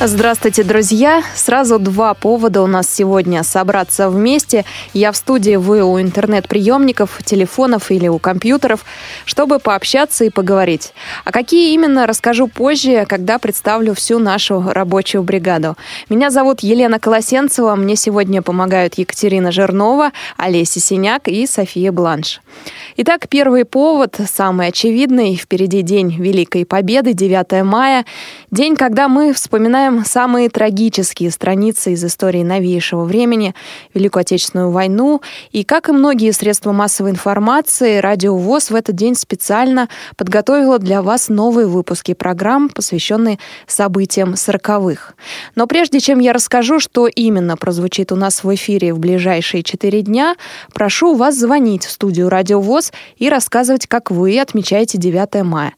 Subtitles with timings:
[0.00, 1.22] Здравствуйте, друзья!
[1.34, 4.64] Сразу два повода у нас сегодня собраться вместе.
[4.92, 8.84] Я в студии, вы у интернет-приемников, телефонов или у компьютеров,
[9.24, 10.92] чтобы пообщаться и поговорить.
[11.24, 15.76] А какие именно, расскажу позже, когда представлю всю нашу рабочую бригаду.
[16.10, 22.42] Меня зовут Елена Колосенцева, мне сегодня помогают Екатерина Жирнова, Олеся Синяк и София Бланш.
[22.96, 28.04] Итак, первый повод, самый очевидный, впереди День Великой Победы, 9 мая,
[28.50, 33.54] день, когда мы вспоминаем читаем самые трагические страницы из истории новейшего времени,
[33.92, 35.20] Великую Отечественную войну.
[35.52, 41.02] И, как и многие средства массовой информации, Радио ВОЗ в этот день специально подготовила для
[41.02, 45.14] вас новые выпуски программ, посвященные событиям сороковых.
[45.54, 50.00] Но прежде чем я расскажу, что именно прозвучит у нас в эфире в ближайшие четыре
[50.00, 50.36] дня,
[50.72, 55.74] прошу вас звонить в студию Радио ВОЗ и рассказывать, как вы отмечаете 9 мая.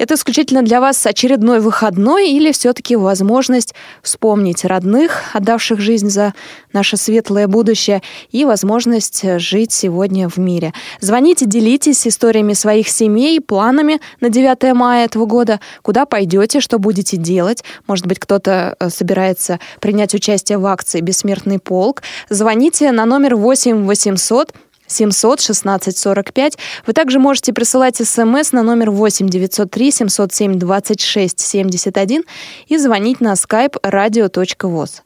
[0.00, 6.32] Это исключительно для вас очередной выходной или все-таки возможность вспомнить родных, отдавших жизнь за
[6.72, 10.72] наше светлое будущее, и возможность жить сегодня в мире.
[11.00, 17.18] Звоните, делитесь историями своих семей, планами на 9 мая этого года, куда пойдете, что будете
[17.18, 17.62] делать.
[17.86, 22.02] Может быть, кто-то э, собирается принять участие в акции «Бессмертный полк».
[22.30, 24.54] Звоните на номер 8 800
[24.90, 26.58] 700 16 45.
[26.86, 32.24] Вы также можете присылать смс на номер 8 903 707 26 71
[32.68, 35.02] и звонить на skype radio.voz.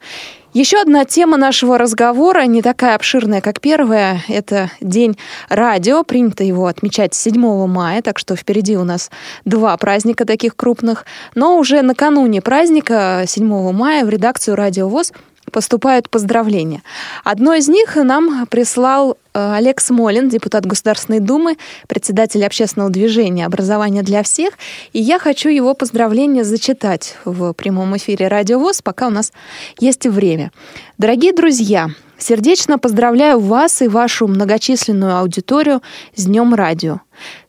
[0.55, 5.19] Еще одна тема нашего разговора, не такая обширная, как первая, это День
[5.49, 6.05] радио.
[6.05, 9.11] Принято его отмечать 7 мая, так что впереди у нас
[9.45, 11.07] два праздника таких крупных.
[11.35, 15.13] Но уже накануне праздника 7 мая в редакцию «Радио ВОЗ»
[15.51, 16.85] поступают поздравления.
[17.25, 21.57] Одно из них нам прислал Олег Смолин, депутат Государственной Думы,
[21.89, 24.55] председатель общественного движения «Образование для всех».
[24.93, 29.33] И я хочу его поздравления зачитать в прямом эфире «Радио ВОЗ», пока у нас
[29.81, 30.53] есть время.
[30.99, 35.83] Дорогие друзья, сердечно поздравляю вас и вашу многочисленную аудиторию
[36.15, 37.01] с Днем Радио.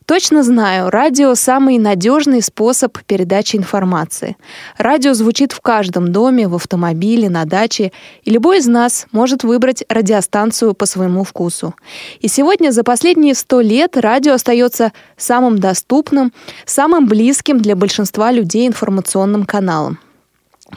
[0.06, 4.36] Точно знаю, радио– самый надежный способ передачи информации.
[4.78, 7.90] Радио звучит в каждом доме, в автомобиле, на даче,
[8.22, 11.74] и любой из нас может выбрать радиостанцию по своему вкусу.
[12.20, 16.32] И сегодня, за последние сто лет, радио остается самым доступным,
[16.66, 19.98] самым близким для большинства людей информационным каналом.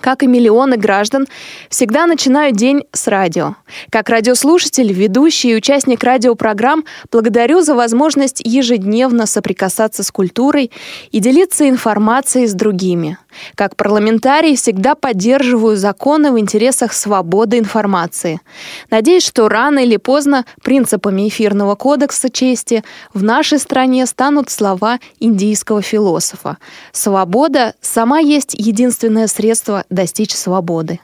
[0.01, 1.27] Как и миллионы граждан,
[1.69, 3.55] всегда начинаю день с радио.
[3.89, 10.71] Как радиослушатель, ведущий и участник радиопрограмм, благодарю за возможность ежедневно соприкасаться с культурой
[11.11, 13.17] и делиться информацией с другими.
[13.55, 18.41] Как парламентарий всегда поддерживаю законы в интересах свободы информации.
[18.89, 22.83] Надеюсь, что рано или поздно принципами эфирного кодекса чести
[23.13, 26.57] в нашей стране станут слова индийского философа.
[26.91, 30.99] Свобода сама есть единственное средство достичь свободы.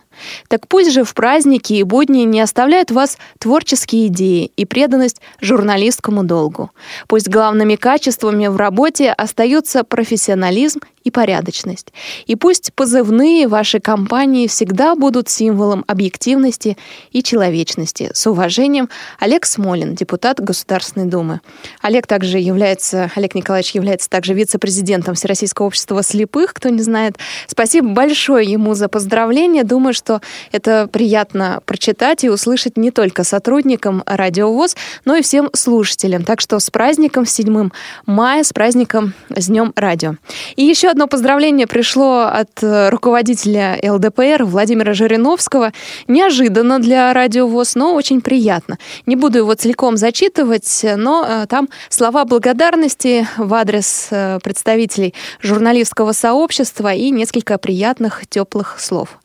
[0.47, 6.23] Так пусть же в праздники и будни не оставляют вас творческие идеи и преданность журналистскому
[6.23, 6.71] долгу.
[7.07, 11.93] Пусть главными качествами в работе остаются профессионализм и порядочность.
[12.25, 16.77] И пусть позывные вашей компании всегда будут символом объективности
[17.11, 18.09] и человечности.
[18.13, 18.89] С уважением,
[19.19, 21.41] Олег Смолин, депутат Государственной Думы.
[21.81, 27.17] Олег также является, Олег Николаевич является также вице-президентом Всероссийского общества слепых, кто не знает.
[27.47, 29.63] Спасибо большое ему за поздравления.
[29.63, 30.21] Думаю, что
[30.51, 36.23] это приятно прочитать и услышать не только сотрудникам Радиовоз, но и всем слушателям.
[36.23, 37.69] Так что с праздником, с 7
[38.07, 40.15] мая, с праздником, с Днем Радио.
[40.55, 45.73] И еще одно поздравление пришло от э, руководителя ЛДПР Владимира Жириновского.
[46.07, 48.77] Неожиданно для Радиовоз, но очень приятно.
[49.05, 56.13] Не буду его целиком зачитывать, но э, там слова благодарности в адрес э, представителей журналистского
[56.13, 59.19] сообщества и несколько приятных, теплых слов.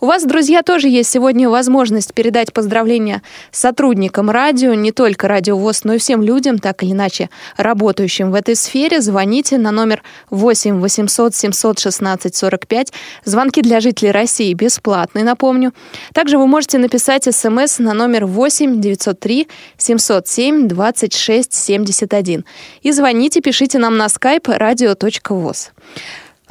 [0.00, 3.22] У вас друзья, тоже есть сегодня возможность передать поздравления
[3.52, 8.34] сотрудникам радио, не только Радио ВОЗ, но и всем людям, так или иначе работающим в
[8.34, 9.00] этой сфере.
[9.00, 12.92] Звоните на номер 8 800 716 45.
[13.24, 15.72] Звонки для жителей России бесплатные, напомню.
[16.12, 22.44] Также вы можете написать смс на номер 8 903 707 26 71.
[22.82, 25.70] И звоните, пишите нам на skype radio.voz.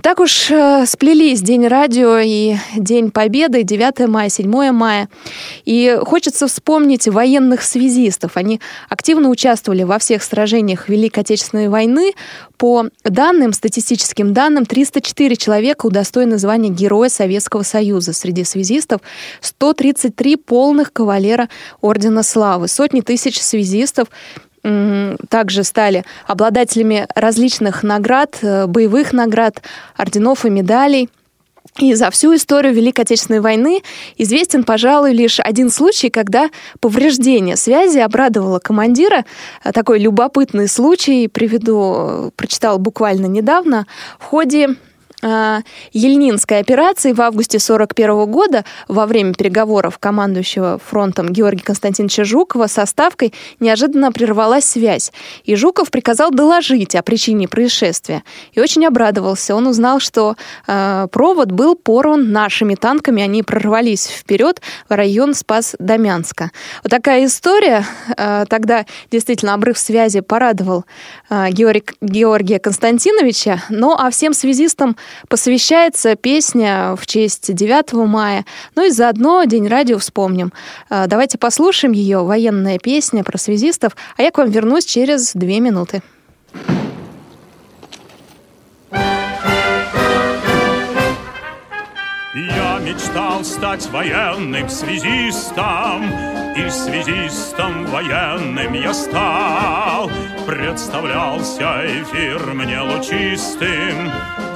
[0.01, 5.09] Так уж э, сплелись День радио и День Победы, 9 мая, 7 мая.
[5.63, 8.35] И хочется вспомнить военных связистов.
[8.35, 8.59] Они
[8.89, 12.13] активно участвовали во всех сражениях Великой Отечественной войны.
[12.57, 18.13] По данным, статистическим данным, 304 человека удостоены звания Героя Советского Союза.
[18.13, 19.01] Среди связистов
[19.41, 21.47] 133 полных кавалера
[21.79, 22.67] Ордена Славы.
[22.67, 24.07] Сотни тысяч связистов
[25.29, 29.61] также стали обладателями различных наград, э, боевых наград,
[29.97, 31.09] орденов и медалей.
[31.79, 33.81] И за всю историю Великой Отечественной войны
[34.17, 36.49] известен, пожалуй, лишь один случай, когда
[36.79, 39.25] повреждение связи обрадовало командира.
[39.73, 43.87] Такой любопытный случай, приведу, э, прочитал буквально недавно.
[44.19, 44.75] В ходе
[45.21, 52.85] Ельнинской операции в августе 1941 года во время переговоров командующего фронтом Георгия Константиновича Жукова со
[52.85, 55.11] Ставкой неожиданно прервалась связь,
[55.43, 58.23] и Жуков приказал доложить о причине происшествия.
[58.53, 59.55] И очень обрадовался.
[59.55, 60.35] Он узнал, что
[60.67, 66.51] э, провод был порван нашими танками, они прорвались вперед в район Спас-Домянска.
[66.83, 67.85] Вот такая история.
[68.17, 70.85] Э, тогда действительно обрыв связи порадовал
[71.29, 71.93] э, Георг...
[72.01, 74.95] Георгия Константиновича, ну а всем связистам
[75.27, 78.45] посвящается песня в честь 9 мая.
[78.75, 80.53] Ну и заодно День радио вспомним.
[80.89, 85.59] А, давайте послушаем ее, военная песня про связистов, а я к вам вернусь через две
[85.59, 86.01] минуты.
[92.33, 96.05] Я мечтал стать военным связистом,
[96.55, 100.09] И связистом военным я стал.
[100.47, 104.11] Представлялся эфир мне лучистым,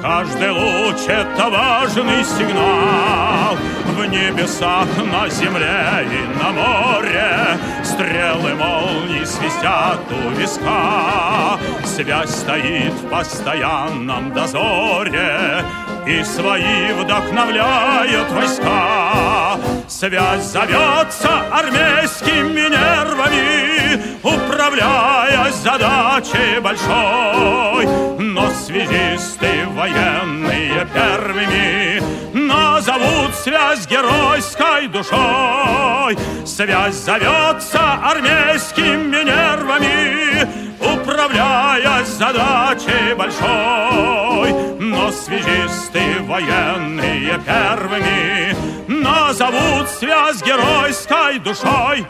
[0.05, 3.57] Каждый луч— это важный сигнал.
[3.87, 11.57] В небесах, на земле и на море Стрелы молний свистят у виска.
[11.83, 15.63] Связь стоит в постоянном дозоре
[16.07, 19.57] И свои вдохновляет войска.
[19.87, 27.87] Связь зовется армейскими нервами, Управляя задачей большой.
[28.19, 36.17] Но связисты военные первыми Назовут связь геройской душой.
[36.45, 40.64] Связь зовется армейскими нервами,
[41.05, 44.51] Управляя задачей большой.
[44.79, 48.55] Но связисты военные первыми
[48.87, 52.07] Назовут связь геройской душой.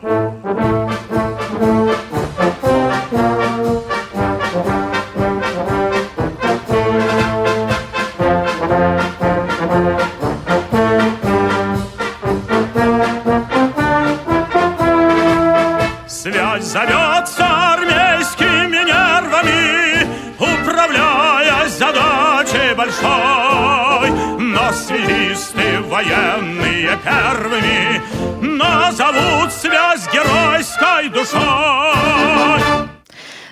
[0.00, 0.91] Связь
[25.92, 28.00] военные первыми
[28.40, 32.91] Назовут связь геройской душой.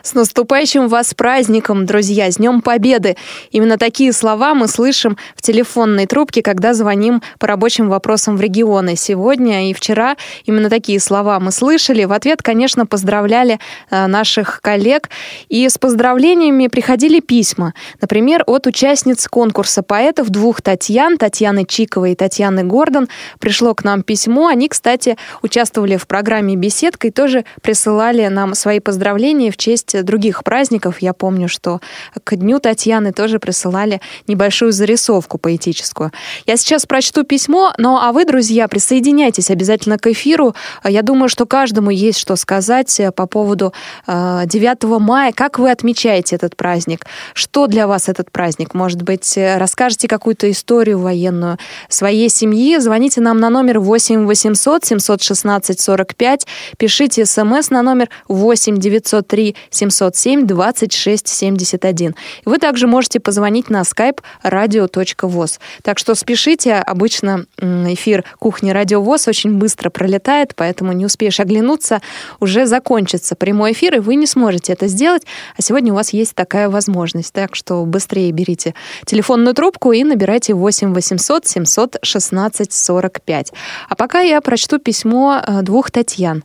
[0.03, 3.17] С наступающим вас праздником, друзья, с Днем Победы!
[3.51, 8.97] Именно такие слова мы слышим в телефонной трубке, когда звоним по рабочим вопросам в регионы.
[8.97, 10.17] Сегодня и вчера
[10.47, 12.05] именно такие слова мы слышали.
[12.05, 13.59] В ответ, конечно, поздравляли
[13.91, 15.11] э, наших коллег.
[15.51, 17.75] И с поздравлениями приходили письма.
[18.01, 23.09] Например, от участниц конкурса поэтов двух Татьян, Татьяны Чиковой и Татьяны Гордон,
[23.39, 24.49] пришло к нам письмо.
[24.49, 30.45] Они, кстати, участвовали в программе «Беседка» и тоже присылали нам свои поздравления в честь других
[30.45, 30.99] праздников.
[31.01, 31.81] Я помню, что
[32.25, 36.13] к Дню Татьяны тоже присылали небольшую зарисовку поэтическую.
[36.47, 40.55] Я сейчас прочту письмо, но а вы, друзья, присоединяйтесь обязательно к эфиру.
[40.85, 43.73] Я думаю, что каждому есть что сказать э, по поводу
[44.07, 45.33] 9 э, мая.
[45.33, 47.07] Как вы отмечаете этот праздник?
[47.35, 48.75] Что для вас этот праздник?
[48.75, 52.79] Может быть, э, расскажете какую-то историю военную своей семьи?
[52.79, 60.47] Звоните нам на номер 8 800 716 45, пишите смс на номер 8 903 707
[60.47, 62.15] 26 71.
[62.45, 65.59] Вы также можете позвонить на skype radio.voz.
[65.83, 72.01] Так что спешите, обычно эфир кухни Радио ВОЗ очень быстро пролетает, поэтому не успеешь оглянуться,
[72.41, 75.23] уже закончится прямой эфир, и вы не сможете это сделать,
[75.57, 77.33] а сегодня у вас есть такая возможность.
[77.33, 78.75] Так что быстрее берите
[79.07, 83.53] телефонную трубку и набирайте 8 800 716 45.
[83.89, 86.45] А пока я прочту письмо э, двух Татьян.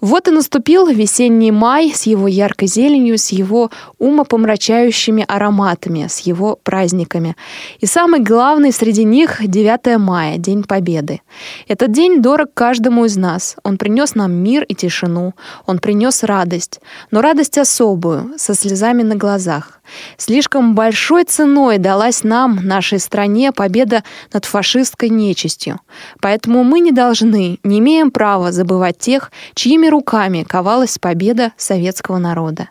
[0.00, 6.20] Вот и наступил весенний май с его яркой яркой зеленью, с его умопомрачающими ароматами, с
[6.26, 7.34] его праздниками.
[7.82, 11.20] И самый главный среди них 9 мая, День Победы.
[11.68, 13.56] Этот день дорог каждому из нас.
[13.64, 15.32] Он принес нам мир и тишину,
[15.66, 19.81] он принес радость, но радость особую, со слезами на глазах.
[20.16, 25.80] Слишком большой ценой далась нам, нашей стране, победа над фашистской нечистью.
[26.20, 32.68] Поэтому мы не должны, не имеем права забывать тех, чьими руками ковалась победа советского народа.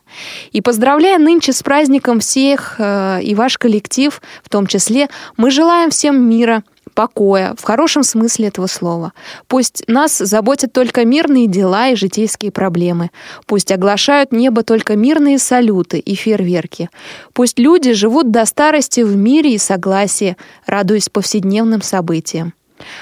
[0.51, 5.89] И поздравляя нынче с праздником всех э, и ваш коллектив, в том числе, мы желаем
[5.89, 6.63] всем мира,
[7.01, 9.13] покоя, в хорошем смысле этого слова.
[9.48, 13.10] Пусть нас заботят только мирные дела и житейские проблемы.
[13.48, 16.91] Пусть оглашают небо только мирные салюты и фейерверки.
[17.34, 22.53] Пусть люди живут до старости в мире и согласии, радуясь повседневным событиям.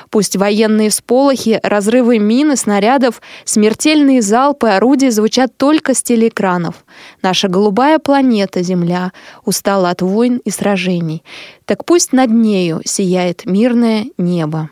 [0.10, 6.86] Пусть военные всполохи, разрывы мин и снарядов, смертельные залпы орудий звучат только с телеэкранов.
[7.22, 9.12] Наша голубая планета Земля
[9.46, 11.24] устала от войн и сражений.
[11.66, 14.70] Так пусть над нею сияет мирное небо.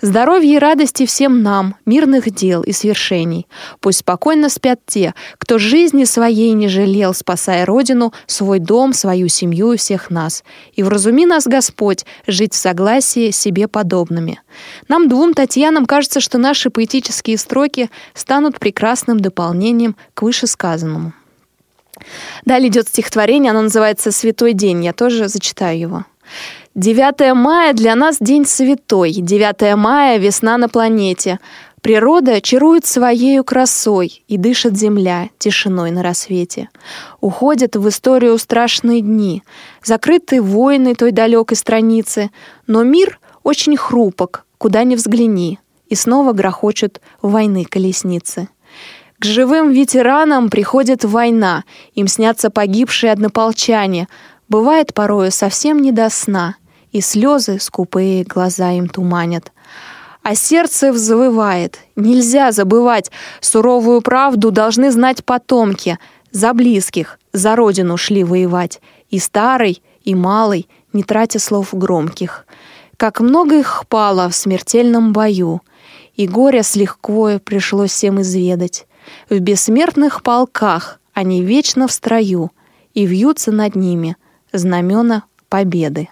[0.00, 3.46] Здоровья и радости всем нам, мирных дел и свершений.
[3.80, 9.72] Пусть спокойно спят те, кто жизни своей не жалел, спасая Родину, свой дом, свою семью
[9.72, 10.44] и всех нас.
[10.74, 14.40] И вразуми нас, Господь, жить в согласии себе подобными.
[14.88, 21.12] Нам двум Татьянам кажется, что наши поэтические строки станут прекрасным дополнением к вышесказанному.
[22.44, 24.84] Далее идет стихотворение, оно называется «Святой день».
[24.84, 26.04] Я тоже зачитаю его.
[26.74, 31.38] 9 мая для нас день святой, 9 мая— весна на планете.
[31.82, 36.68] Природа чарует своею красой, и дышит земля тишиной на рассвете.
[37.20, 39.44] Уходят в историю страшные дни,
[39.84, 42.32] закрыты войны той далекой страницы,
[42.66, 48.48] но мир очень хрупок, куда ни взгляни, и снова грохочут войны колесницы.
[49.20, 51.62] К живым ветеранам приходит война,
[51.94, 54.08] им снятся погибшие однополчане,
[54.48, 56.56] бывает порою совсем не до сна—
[56.94, 59.52] и слезы скупые глаза им туманят.
[60.22, 61.80] А сердце взвывает.
[61.96, 63.10] Нельзя забывать.
[63.40, 65.98] Суровую правду должны знать потомки.
[66.30, 68.80] За близких, за родину шли воевать.
[69.10, 72.46] И старый, и малый, не тратя слов громких.
[72.96, 75.62] Как много их пало в смертельном бою.
[76.14, 78.86] И горя с лихвой пришлось всем изведать.
[79.28, 82.52] В бессмертных полках они вечно в строю,
[82.94, 84.16] и вьются над ними
[84.52, 86.08] знамена победы.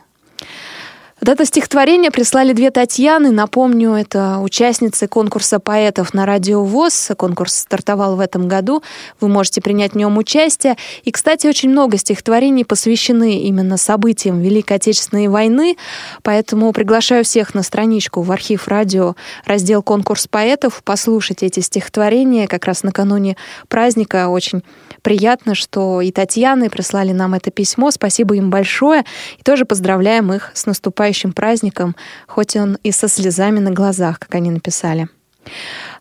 [1.23, 3.31] Вот это стихотворение прислали две Татьяны.
[3.31, 7.13] Напомню, это участницы конкурса поэтов на Радио ВОЗ.
[7.17, 8.83] Конкурс стартовал в этом году.
[9.21, 10.77] Вы можете принять в нем участие.
[11.05, 15.77] И, кстати, очень много стихотворений посвящены именно событиям Великой Отечественной войны.
[16.25, 19.15] Поэтому приглашаю всех на страничку в архив радио,
[19.45, 20.83] раздел «Конкурс поэтов».
[20.83, 23.37] Послушать эти стихотворения как раз накануне
[23.69, 24.27] праздника.
[24.27, 24.65] Очень
[25.03, 27.93] приятно, что и Татьяны прислали нам это письмо.
[27.93, 29.05] Спасибо им большое.
[29.39, 31.95] И тоже поздравляем их с наступающим наступающим праздником,
[32.27, 35.09] хоть он и со слезами на глазах, как они написали.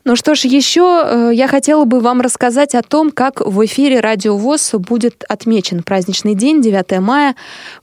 [0.04, 4.00] Ну что ж, еще э, я хотела бы вам рассказать о том, как в эфире
[4.00, 7.36] Радио ВОЗ будет отмечен праздничный день, 9 мая.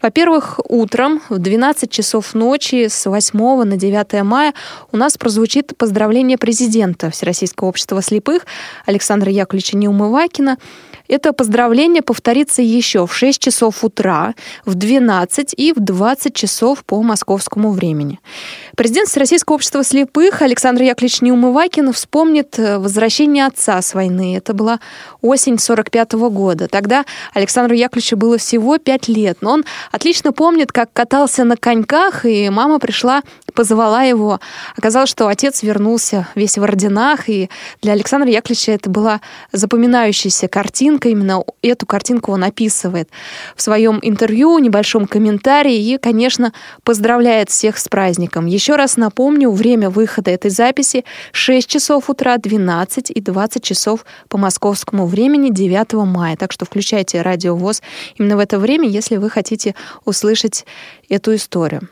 [0.02, 4.52] Во-первых, утром в 12 часов ночи с 8 на 9 мая
[4.90, 8.46] у нас прозвучит поздравление президента Всероссийского общества слепых
[8.84, 10.58] Александра Яковлевича Неумывакина.
[11.06, 14.34] Это поздравление повторится еще в 6 часов утра,
[14.66, 18.20] в 12 и в 20 часов по московскому времени.
[18.76, 24.34] Президент Российского общества слепых Александр Яковлевич Неумывакин вспомнит э, возвращение отца с войны.
[24.34, 24.80] Это была
[25.20, 26.66] осень 45 -го года.
[26.66, 32.24] Тогда Александру Яковлевичу было всего 5 лет, но он отлично помнит, как катался на коньках,
[32.24, 33.22] и мама пришла
[33.58, 34.38] позвала его.
[34.76, 37.50] Оказалось, что отец вернулся весь в орденах, и
[37.82, 41.08] для Александра Яковлевича это была запоминающаяся картинка.
[41.08, 43.08] Именно эту картинку он описывает
[43.56, 46.52] в своем интервью, небольшом комментарии и, конечно,
[46.84, 48.46] поздравляет всех с праздником.
[48.46, 54.38] Еще раз напомню, время выхода этой записи 6 часов утра, 12 и 20 часов по
[54.38, 56.36] московскому времени 9 мая.
[56.36, 57.82] Так что включайте радио ВОЗ
[58.18, 59.74] именно в это время, если вы хотите
[60.04, 60.64] услышать
[61.08, 61.88] эту историю.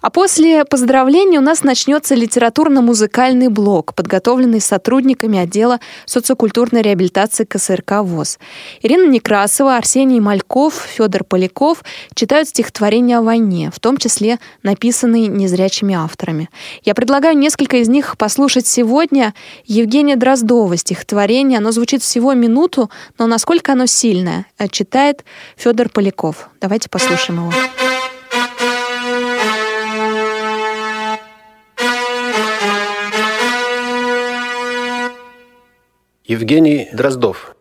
[0.00, 8.38] А после поздравления у нас начнется литературно-музыкальный блок, подготовленный сотрудниками отдела социокультурной реабилитации КСРК ВОЗ.
[8.82, 11.84] Ирина Некрасова, Арсений Мальков, Федор Поляков
[12.14, 16.50] читают стихотворения о войне, в том числе написанные незрячими авторами.
[16.82, 19.34] Я предлагаю несколько из них послушать сегодня.
[19.64, 25.24] Евгения Дроздова стихотворение, оно звучит всего минуту, но насколько оно сильное, читает
[25.56, 26.50] Федор Поляков.
[26.60, 27.79] Давайте послушаем его.
[36.30, 37.56] Евгений Дроздов.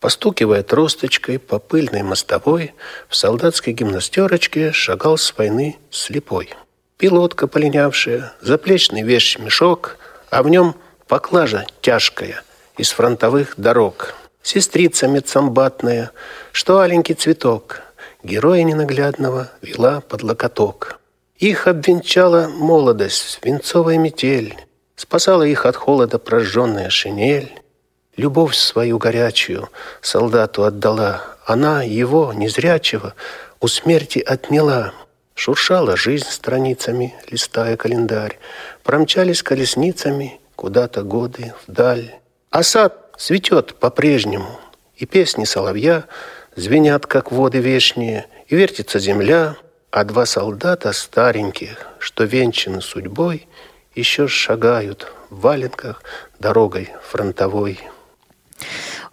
[0.00, 2.74] Постукивая тросточкой по пыльной мостовой,
[3.08, 6.52] в солдатской гимнастерочке шагал с войны слепой.
[6.96, 9.98] Пилотка полинявшая, заплечный вещь-мешок,
[10.30, 10.74] а в нем
[11.06, 12.42] поклажа тяжкая
[12.76, 14.16] из фронтовых дорог.
[14.42, 16.10] Сестрица медсамбатная,
[16.50, 17.82] что аленький цветок,
[18.24, 20.98] героя ненаглядного вела под локоток.
[21.36, 24.56] Их обвенчала молодость, свинцовая метель,
[24.96, 27.52] спасала их от холода прожженная шинель.
[28.18, 29.68] Любовь свою горячую
[30.00, 33.14] солдату отдала, она его, незрячего,
[33.60, 34.92] у смерти отняла.
[35.36, 38.40] Шуршала жизнь страницами, листая календарь.
[38.82, 42.16] Промчались колесницами куда-то годы вдаль.
[42.50, 44.58] А сад цветет по-прежнему,
[44.96, 46.06] и песни соловья
[46.56, 49.54] звенят, как воды вешние, и вертится земля,
[49.92, 53.46] а два солдата стареньких, что венчаны судьбой,
[53.94, 56.02] еще шагают в валенках
[56.40, 57.78] дорогой фронтовой.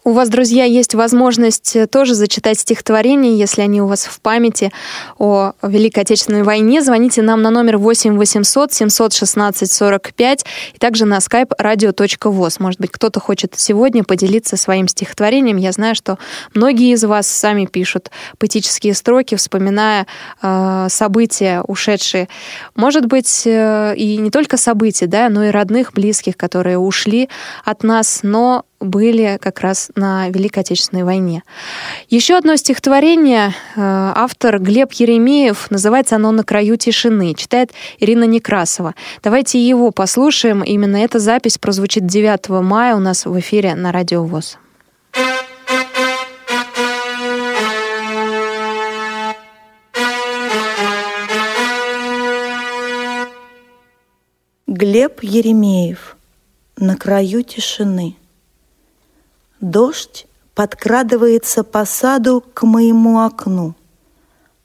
[0.07, 4.71] У вас, друзья, есть возможность э, тоже зачитать стихотворение, если они у вас в памяти
[5.17, 6.83] о Великой Отечественной войне.
[6.83, 12.57] Звоните нам на номер 8 800 716 45 и также на skype radio.voz.
[12.59, 15.57] Может быть, кто-то хочет сегодня поделиться своим стихотворением.
[15.57, 16.19] Я знаю, что
[16.53, 20.05] многие из вас сами пишут поэтические строки, вспоминая
[20.43, 22.29] э, события ушедшие.
[22.75, 27.27] Может быть, э, и не только события, да, но и родных, близких, которые ушли
[27.63, 31.43] от нас, но были как раз на Великой Отечественной войне.
[32.09, 38.95] Еще одно стихотворение э, автор Глеб Еремеев, называется оно «На краю тишины», читает Ирина Некрасова.
[39.23, 40.63] Давайте его послушаем.
[40.63, 44.57] Именно эта запись прозвучит 9 мая у нас в эфире на Радио ВОЗ.
[54.67, 56.17] Глеб Еремеев
[56.75, 58.17] «На краю тишины»
[59.65, 63.73] Дождь подкрадывается по саду к моему окну.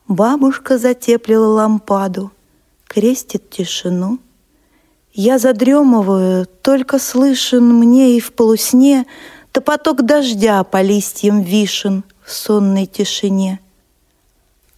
[0.07, 2.33] Бабушка затеплила лампаду,
[2.87, 4.19] крестит тишину.
[5.15, 9.07] Я задремываю, только слышен мне и в полусне
[9.53, 13.59] то поток дождя по листьям вишен в сонной тишине.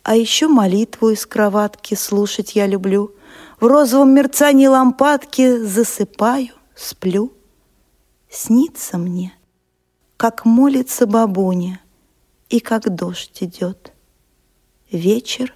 [0.04, 3.10] А еще молитву из кроватки слушать я люблю.
[3.58, 7.32] В розовом мерцании лампадки засыпаю, сплю.
[8.30, 9.34] Снится мне—
[10.22, 11.80] как молится бабуня
[12.48, 13.92] и как дождь идет.
[14.92, 15.52] Вечер,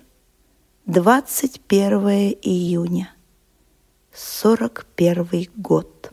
[0.86, 3.14] 21 июня,
[4.12, 6.10] 41 год.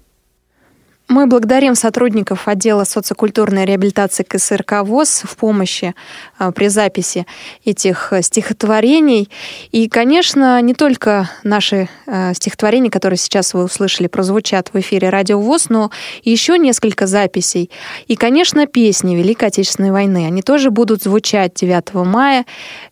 [1.14, 5.94] Мы благодарим сотрудников отдела социокультурной реабилитации КСРК ВОЗ в помощи
[6.40, 7.28] а, при записи
[7.64, 9.30] этих э, стихотворений.
[9.72, 15.40] И, конечно, не только наши э, стихотворения, которые сейчас вы услышали, прозвучат в эфире Радио
[15.40, 15.92] ВОЗ, но
[16.24, 17.70] еще несколько записей.
[18.08, 20.26] И, конечно, песни Великой Отечественной войны.
[20.26, 22.44] Они тоже будут звучать 9 мая.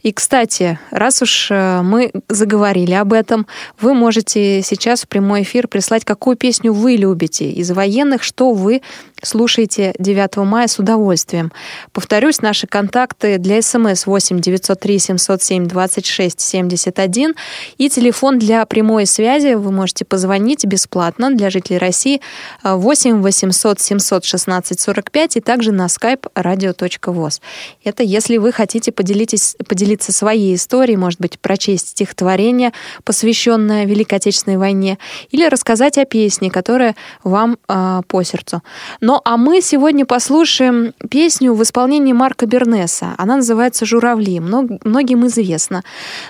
[0.04, 3.48] И, кстати, раз уж э, мы заговорили об этом,
[3.80, 8.52] вы можете сейчас в прямой эфир прислать, какую песню вы любите из военных данных, что
[8.52, 8.82] вы
[9.24, 11.52] слушаете 9 мая с удовольствием.
[11.93, 17.36] Повторюсь, наши контакты для смс 8 903 707 26 71
[17.78, 19.54] и телефон для прямой связи.
[19.54, 22.21] Вы можете позвонить бесплатно для жителей России
[22.63, 27.41] 8 800 716 45 и также на skype radio.voz.
[27.84, 34.58] Это если вы хотите поделитесь, поделиться своей историей, может быть, прочесть стихотворение, посвященное Великой Отечественной
[34.58, 34.97] войне,
[35.30, 38.62] или рассказать о песне, которая вам э, по сердцу.
[38.99, 43.13] Ну, а мы сегодня послушаем песню в исполнении Марка Бернеса.
[43.17, 44.39] Она называется «Журавли».
[44.39, 45.84] многим известно.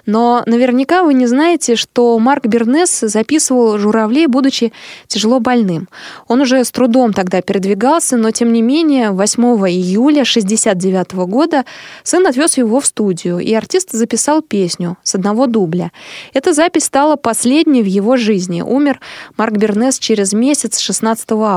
[0.05, 4.73] Но наверняка вы не знаете, что Марк Бернес записывал «Журавли», будучи
[5.07, 5.87] тяжело больным.
[6.27, 11.65] Он уже с трудом тогда передвигался, но тем не менее 8 июля 1969 года
[12.03, 15.91] сын отвез его в студию, и артист записал песню с одного дубля.
[16.33, 18.61] Эта запись стала последней в его жизни.
[18.61, 18.99] Умер
[19.37, 21.50] Марк Бернес через месяц, 16 августа.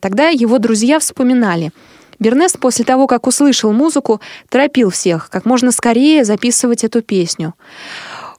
[0.00, 1.72] Тогда его друзья вспоминали.
[2.18, 7.54] Бернест после того, как услышал музыку, торопил всех как можно скорее записывать эту песню.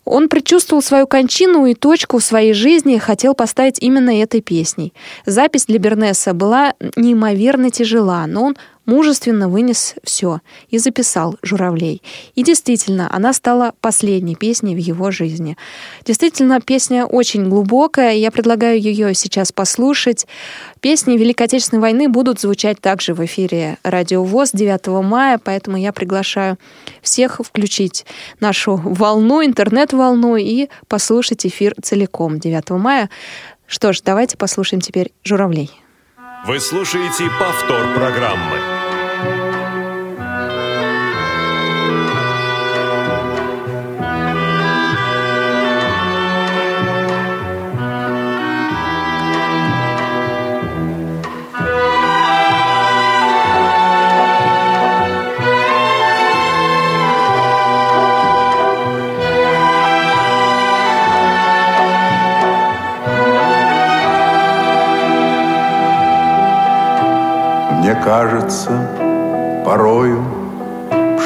[0.06, 4.94] Он предчувствовал свою кончину и точку в своей жизни хотел поставить именно этой песней.
[5.26, 12.02] Запись для Бернеса была неимоверно тяжела, но он мужественно вынес все и записал «Журавлей».
[12.36, 15.58] И действительно, она стала последней песней в его жизни.
[16.06, 20.28] Действительно, песня очень глубокая, я предлагаю ее сейчас послушать.
[20.82, 25.94] Песни Великой Отечественной войны будут звучать также в эфире Радио ВОЗ 9 мая, поэтому я
[25.94, 26.58] приглашаю
[27.02, 28.06] всех включить
[28.40, 33.10] нашу волну, интернет-волну и послушать эфир целиком 9 мая.
[33.66, 35.83] Что ж, давайте послушаем теперь «Журавлей».
[36.46, 38.83] Вы слушаете повтор программы.
[67.94, 68.72] Мне кажется
[69.64, 70.24] порою,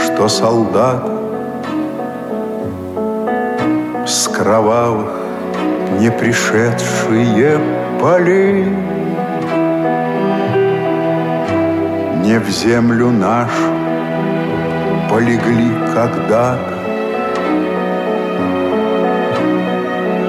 [0.04, 1.02] что солдат
[4.06, 5.14] С кровавых
[5.98, 7.58] не пришедшие
[8.02, 8.66] полей
[12.26, 13.72] Не в землю нашу
[15.10, 16.74] полегли когда-то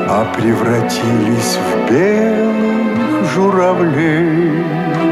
[0.09, 5.08] А превратились в белых журавлей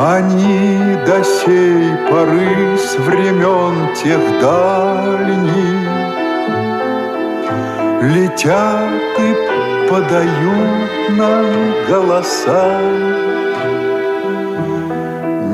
[0.00, 5.88] Они до сей поры с времен тех дальних
[8.00, 11.46] Летят и подают нам
[11.88, 12.80] голоса.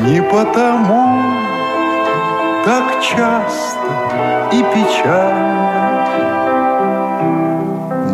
[0.03, 1.23] Не потому
[2.65, 3.89] так часто
[4.53, 6.07] и печально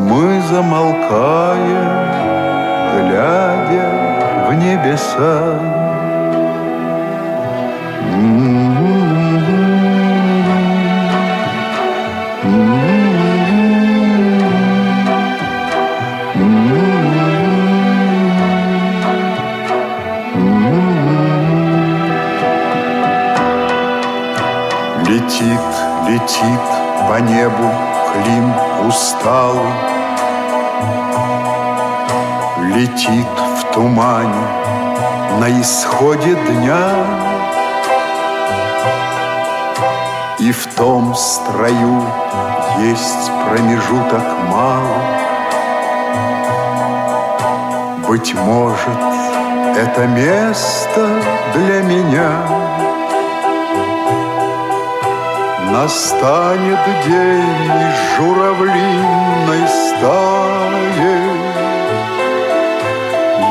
[0.08, 1.90] Мы замолкаем,
[2.96, 4.09] глядя
[4.50, 5.60] в небеса.
[25.06, 25.60] Летит,
[26.08, 26.60] летит
[27.08, 27.70] по небу
[28.12, 28.52] Клим
[28.88, 29.72] усталый.
[32.74, 34.46] Летит тумане
[35.38, 36.90] на исходе дня.
[40.38, 42.02] И в том строю
[42.80, 45.20] есть промежуток мало
[48.08, 49.00] Быть может,
[49.76, 51.22] это место
[51.54, 52.32] для меня.
[55.70, 61.19] Настанет день журавлиной стаи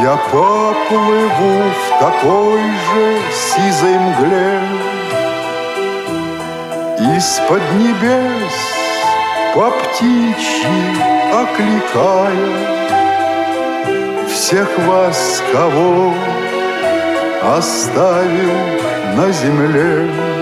[0.01, 4.61] Я поплыву в такой же сизой мгле
[7.17, 8.53] Из-под небес
[9.53, 10.81] по птичьи
[11.33, 12.79] окликая
[14.29, 16.13] Всех вас, кого
[17.57, 18.57] оставил
[19.17, 20.38] на земле.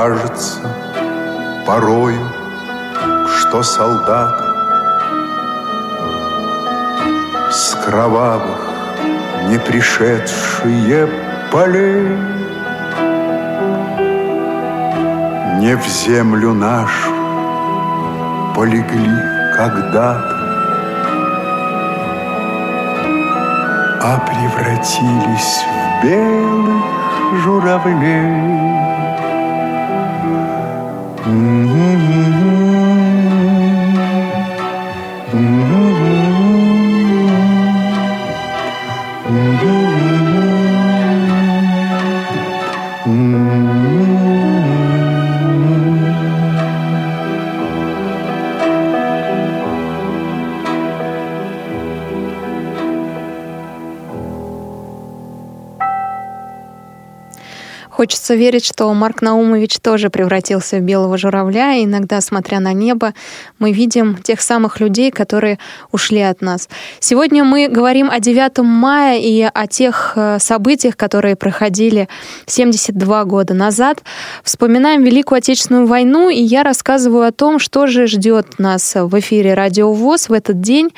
[0.00, 0.60] Кажется
[1.66, 2.26] порою,
[3.36, 4.34] что солдат
[7.50, 8.60] С кровавых
[9.48, 11.06] не пришедшие
[11.52, 12.16] полей
[15.60, 17.12] Не в землю нашу
[18.56, 19.18] полегли
[19.54, 20.36] когда-то,
[24.02, 28.80] А превратились в белых журавлей.
[31.30, 31.70] Mm-hmm.
[31.70, 32.89] mm-hmm.
[58.10, 63.14] Хочется верить, что Марк Наумович тоже превратился в белого журавля, и иногда, смотря на небо,
[63.60, 65.60] мы видим тех самых людей, которые
[65.92, 66.68] ушли от нас.
[66.98, 72.08] Сегодня мы говорим о 9 мая и о тех э, событиях, которые проходили
[72.46, 74.02] 72 года назад.
[74.42, 79.54] Вспоминаем Великую Отечественную войну, и я рассказываю о том, что же ждет нас в эфире
[79.54, 80.88] Радио ВОЗ в этот день.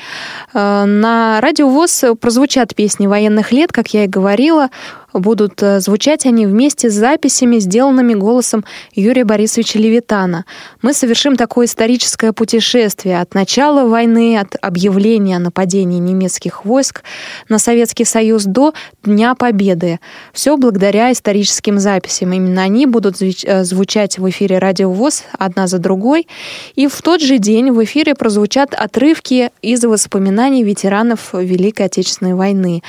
[0.55, 4.71] Э, на Радио ВОЗ прозвучат песни военных лет, как я и говорила,
[5.13, 10.45] будут э, звучать они вместе с записями, сделанными голосом Юрия Борисовича Левитана.
[10.81, 17.03] Мы совершим такое историческое путешествие от начала войны, от объявления о нападении немецких войск
[17.49, 18.73] на Советский Союз до
[19.03, 19.99] Дня Победы.
[20.33, 22.33] Все благодаря историческим записям.
[22.33, 26.27] Именно они будут э, звучать в эфире Радио ВОЗ одна за другой.
[26.75, 32.81] И в тот же день в эфире прозвучат отрывки из воспоминаний ветеранов Великой Отечественной войны.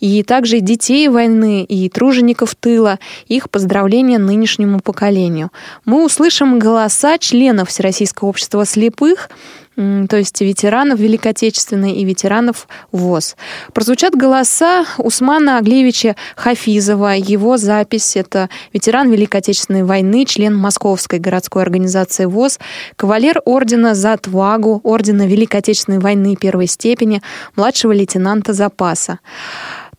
[0.00, 5.50] И также детей войны и тружеников тыла, их поздравления нынешнему поколению.
[5.84, 9.30] Мы услышим голоса членов Всероссийского общества слепых,
[9.76, 13.36] то есть ветеранов Великой Отечественной и ветеранов ВОЗ.
[13.72, 17.14] Прозвучат голоса Усмана Аглеевича Хафизова.
[17.14, 22.58] Его запись– это ветеран Великой Отечественной войны, член Московской городской организации ВОЗ,
[22.96, 27.22] кавалер ордена за отвагу, ордена Великой Отечественной войны первой степени,
[27.56, 29.20] младшего лейтенанта запаса.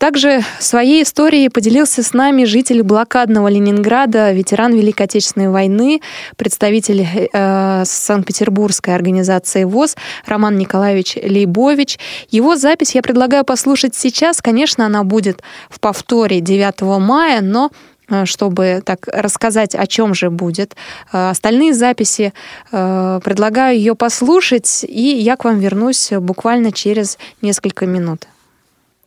[0.02, 6.00] Также своей историей поделился с нами житель блокадного Ленинграда, ветеран Великой Отечественной войны,
[6.34, 12.00] представитель э, Санкт-Петербургской организации ВОЗ Роман Николаевич Лейбович.
[12.32, 14.42] Его запись я предлагаю послушать сейчас.
[14.42, 17.70] Конечно, она будет в повторе 9 мая, но
[18.08, 20.74] э, чтобы так рассказать, о чем же будет.
[21.12, 22.32] Э, остальные записи
[22.72, 28.26] э, предлагаю ее послушать, и я к вам вернусь буквально через несколько минут.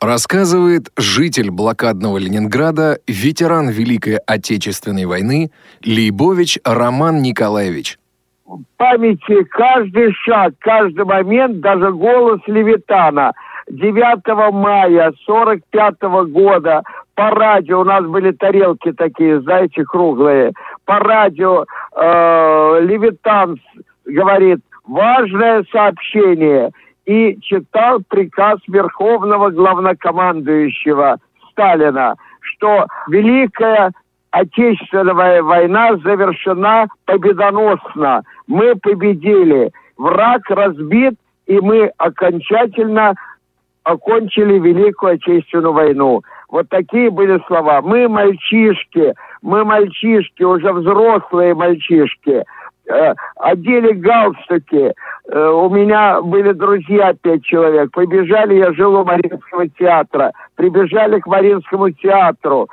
[0.01, 5.51] Рассказывает житель блокадного Ленинграда, ветеран Великой Отечественной войны
[5.85, 7.97] Лейбович Роман Николаевич.
[8.45, 13.31] В памяти каждый шаг, каждый момент, даже голос Левитана.
[13.69, 16.83] 9 мая 45 года
[17.15, 20.51] по радио, у нас были тарелки такие, знаете, круглые,
[20.83, 23.59] по радио э, Левитан
[24.05, 26.71] говорит, важное сообщение–
[27.05, 31.17] и читал приказ Верховного Главнокомандующего
[31.51, 33.91] Сталина, что Великая
[34.31, 38.23] Отечественная война завершена победоносно.
[38.47, 39.71] Мы победили.
[39.97, 41.13] Враг разбит,
[41.47, 43.15] и мы окончательно
[43.83, 46.21] окончили Великую Отечественную войну.
[46.49, 47.81] Вот такие были слова.
[47.81, 52.43] Мы мальчишки, мы мальчишки, уже взрослые мальчишки.
[52.87, 54.93] Э, одели галстуки.
[55.27, 57.91] Э, у меня были друзья, пять человек.
[57.91, 60.31] Побежали, я жил у Мариинского театра.
[60.55, 62.69] Прибежали к Мариинскому театру.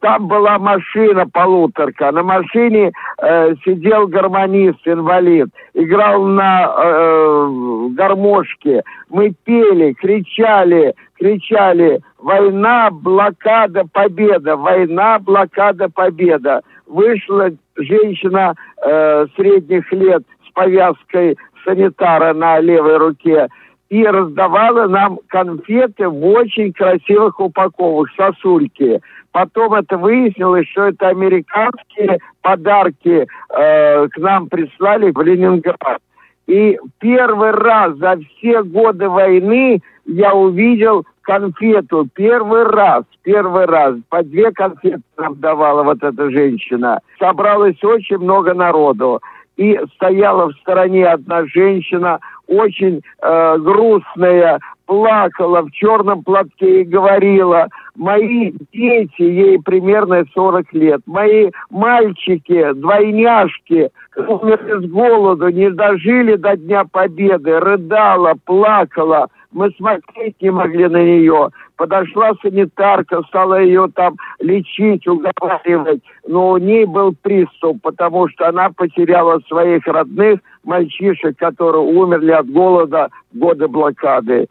[0.00, 2.12] Там была машина полуторка.
[2.12, 5.48] На машине э, сидел гармонист, инвалид.
[5.72, 8.82] Играл на э, гармошке.
[9.08, 12.00] Мы пели, кричали, кричали.
[12.18, 14.56] Война, блокада, победа.
[14.56, 16.60] Война, блокада, победа.
[16.86, 23.48] Вышла женщина э, средних лет с повязкой санитара на левой руке
[23.88, 29.00] и раздавала нам конфеты в очень красивых упаковках, сосульки.
[29.32, 36.00] Потом это выяснилось, что это американские подарки э, к нам прислали в Ленинград.
[36.46, 43.96] И первый раз за все годы войны я увидел конфету первый раз, первый раз.
[44.08, 47.00] По две конфеты нам давала вот эта женщина.
[47.18, 49.20] Собралось очень много народу.
[49.56, 57.68] И стояла в стороне одна женщина, очень э, грустная, плакала в черном платке и говорила,
[57.94, 66.56] мои дети, ей примерно 40 лет, мои мальчики, двойняшки, умерли с голоду, не дожили до
[66.56, 71.48] Дня Победы, рыдала, плакала, мы смотреть не могли на нее.
[71.76, 76.02] Подошла санитарка, стала ее там лечить, уговаривать.
[76.26, 82.50] Но у ней был приступ, потому что она потеряла своих родных мальчишек, которые умерли от
[82.50, 84.46] голода в годы блокады.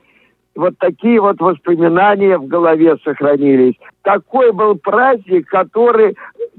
[0.56, 3.76] Вот такие вот воспоминания в голове сохранились.
[4.04, 6.16] Такой был праздник, который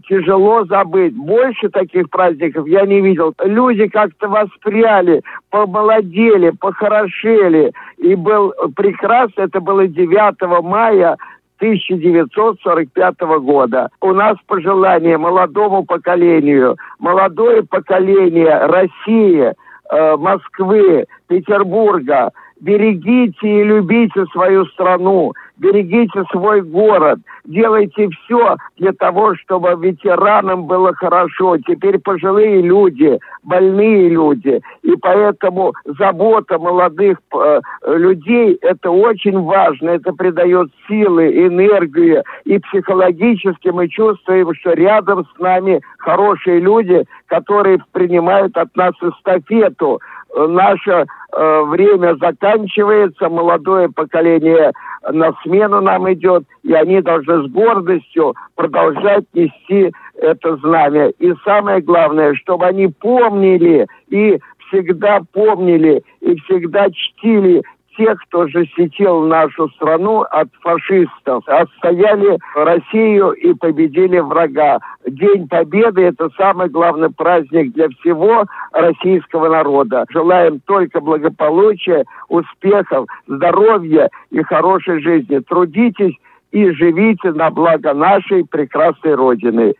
[0.08, 1.14] тяжело забыть.
[1.16, 3.34] Больше таких праздников я не видел.
[3.42, 7.72] Люди как-то воспряли, помолодели, похорошели.
[7.98, 11.16] И был прекрасно, это было 9 мая
[11.58, 13.88] 1945 года.
[14.02, 19.52] У нас пожелание молодому поколению, молодое поколение России,
[19.90, 29.34] э, Москвы, Петербурга, берегите и любите свою страну, берегите свой город, делайте все для того,
[29.36, 31.56] чтобы ветеранам было хорошо.
[31.58, 40.12] Теперь пожилые люди, больные люди, и поэтому забота молодых э, людей– это очень важно, это
[40.12, 48.56] придает силы, энергию, и психологически мы чувствуем, что рядом с нами хорошие люди, которые принимают
[48.56, 50.00] от нас эстафету.
[50.34, 54.72] Наше э, время заканчивается, молодое поколение
[55.10, 61.08] на смену нам идет, и они должны с гордостью продолжать нести это знамя.
[61.18, 67.62] И самое главное, чтобы они помнили и всегда помнили и всегда чтили
[67.96, 74.78] тех, кто защитил нашу страну от фашистов, отстояли Россию и победили врага.
[75.06, 80.04] День Победы– это самый главный праздник для всего российского народа.
[80.10, 85.38] Желаем только благополучия, успехов, здоровья и хорошей жизни.
[85.40, 86.14] Трудитесь
[86.52, 89.74] и живите на благо нашей прекрасной Родины.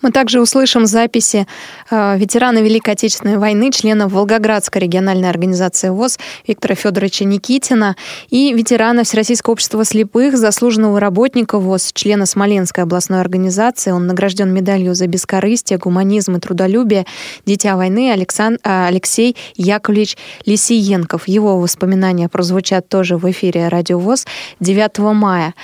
[0.00, 1.46] Мы также услышим записи
[1.90, 7.96] э, ветерана Великой Отечественной войны, члена Волгоградской региональной организации ВОЗ Виктора Федоровича Никитина
[8.30, 13.90] и ветерана Всероссийского общества слепых, заслуженного работника ВОЗ, члена Смоленской областной организации.
[13.90, 17.04] Он награжден медалью за бескорыстие, гуманизм и трудолюбие
[17.44, 18.60] «Дитя войны» Александ...
[18.62, 21.26] Э, Алексей Яковлевич Лисиенков.
[21.26, 24.26] Его воспоминания прозвучат тоже в эфире Радио ВОЗ
[24.60, 25.54] 9 мая.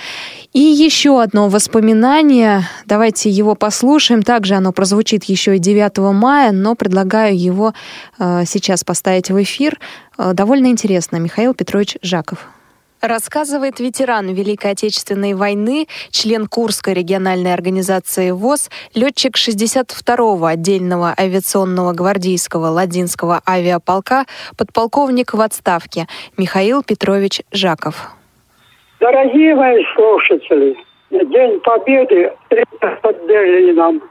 [0.55, 2.61] И еще одно воспоминание.
[2.85, 4.23] Давайте его послушаем.
[4.23, 7.73] Также оно прозвучит еще и 9 мая, но предлагаю его
[8.17, 9.77] э, сейчас поставить в эфир.
[10.17, 11.17] Э, довольно интересно.
[11.17, 12.47] Михаил Петрович Жаков.
[13.01, 22.67] Рассказывает ветеран Великой Отечественной войны, член Курской региональной организации ВОЗ, летчик 62-го отдельного авиационного гвардейского
[22.67, 28.15] Ладинского авиаполка, подполковник в отставке Михаил Петрович Жаков.
[28.99, 30.77] Дорогие мои слушатели,
[31.11, 32.31] День Победы
[33.01, 34.01] под Берлином.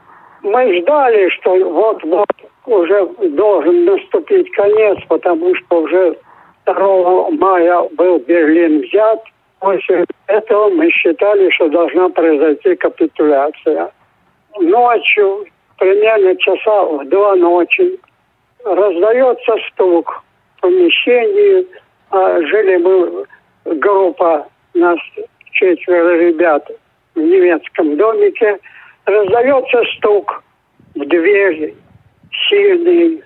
[0.43, 2.27] Мы ждали, что вот-вот
[2.67, 6.15] уже должен наступить конец, потому что уже
[6.65, 9.23] 2 мая был Берлин взят.
[9.59, 13.91] После этого мы считали, что должна произойти капитуляция.
[14.59, 15.45] Ночью,
[15.79, 17.99] примерно часа в два ночи,
[18.63, 20.23] раздается стук
[20.57, 21.65] в помещении.
[22.11, 23.25] А жили мы
[23.65, 24.99] группа нас
[25.51, 26.69] четверо ребят
[27.15, 28.59] в немецком домике,
[29.05, 30.43] раздается стук
[30.95, 31.73] в дверь
[32.49, 33.23] сильный.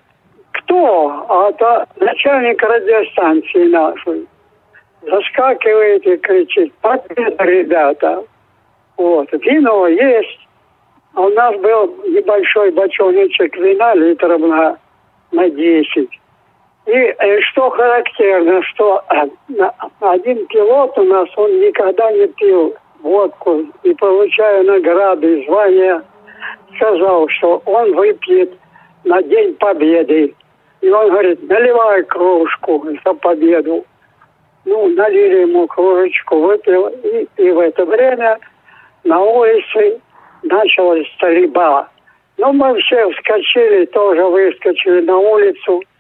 [0.52, 1.26] Кто?
[1.28, 4.28] А это начальник радиостанции нашей.
[5.02, 8.24] Заскакивает и кричит, победа, ребята.
[8.98, 9.32] Вот.
[9.32, 10.48] Вино есть.
[11.14, 14.78] А у нас был небольшой бочоночек вина литров на,
[15.32, 16.10] на 10.
[16.90, 23.64] И э, что характерно, что э, один пилот у нас, он никогда не пил водку
[23.84, 26.04] и получая награды и звания,
[26.78, 28.52] сказал, что он выпьет
[29.04, 30.34] на День Победы.
[30.82, 33.86] И он говорит, наливай кружку за победу.
[34.66, 36.88] Ну, налили ему кружечку, выпил.
[36.88, 38.40] И, и в это время
[39.04, 40.02] на улице
[40.42, 41.88] началась стрельба.
[42.38, 45.84] Ну, мы все вскочили, тоже выскочили на улицу–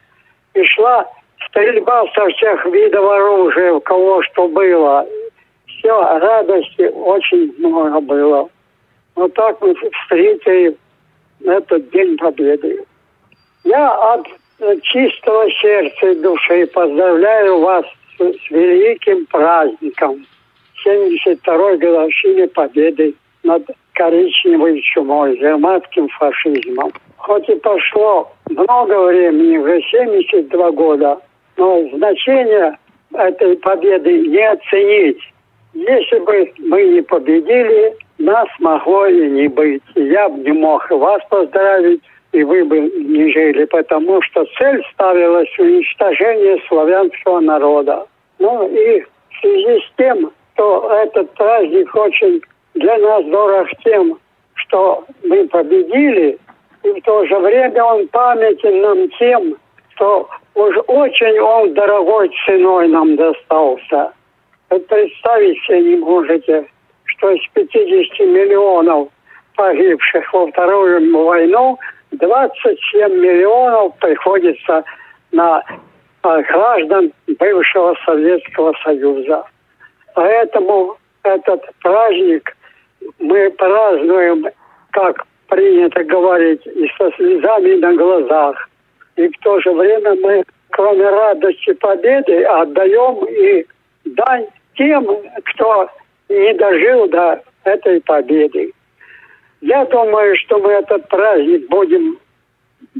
[0.53, 1.07] и шла
[1.47, 5.07] стрельба со всех видов оружия, у кого что было.
[5.67, 8.49] Все, радости очень много было.
[9.15, 10.75] Вот так мы встретили
[11.45, 12.83] этот День Победы.
[13.63, 14.27] Я от
[14.83, 17.85] чистого сердца и души поздравляю вас
[18.17, 20.25] с, с великим праздником
[20.85, 30.71] 72-й годовщины Победы над коричневой чумой, германским фашизмом хоть и прошло много времени, уже 72
[30.71, 31.19] года,
[31.57, 32.77] но значение
[33.13, 35.21] этой победы не оценить.
[35.73, 39.83] Если бы мы не победили, нас могло и не быть.
[39.95, 42.01] Я бы не мог вас поздравить,
[42.31, 48.05] и вы бы не жили, потому что цель ставилась уничтожение славянского народа.
[48.39, 52.41] Ну и в связи с тем, что этот праздник очень
[52.75, 54.17] для нас дорог тем,
[54.55, 56.37] что мы победили,
[56.83, 59.55] и в то же время он памятен нам тем,
[59.95, 64.13] что уж очень он дорогой ценой нам достался.
[64.69, 66.65] Вы представить себе не можете,
[67.05, 69.09] что из 50 миллионов
[69.55, 71.77] погибших во Вторую войну
[72.11, 74.83] 27 миллионов приходится
[75.31, 75.63] на
[76.21, 79.43] а, граждан бывшего Советского Союза.
[80.15, 82.55] Поэтому этот праздник
[83.19, 84.45] мы празднуем
[84.91, 88.69] как принято говорить, и со слезами на глазах.
[89.15, 93.65] И в то же время мы, кроме радости победы, отдаем и
[94.05, 95.05] дань тем,
[95.45, 95.89] кто
[96.29, 98.71] не дожил до этой победы.
[99.61, 102.17] Я думаю, что мы этот праздник будем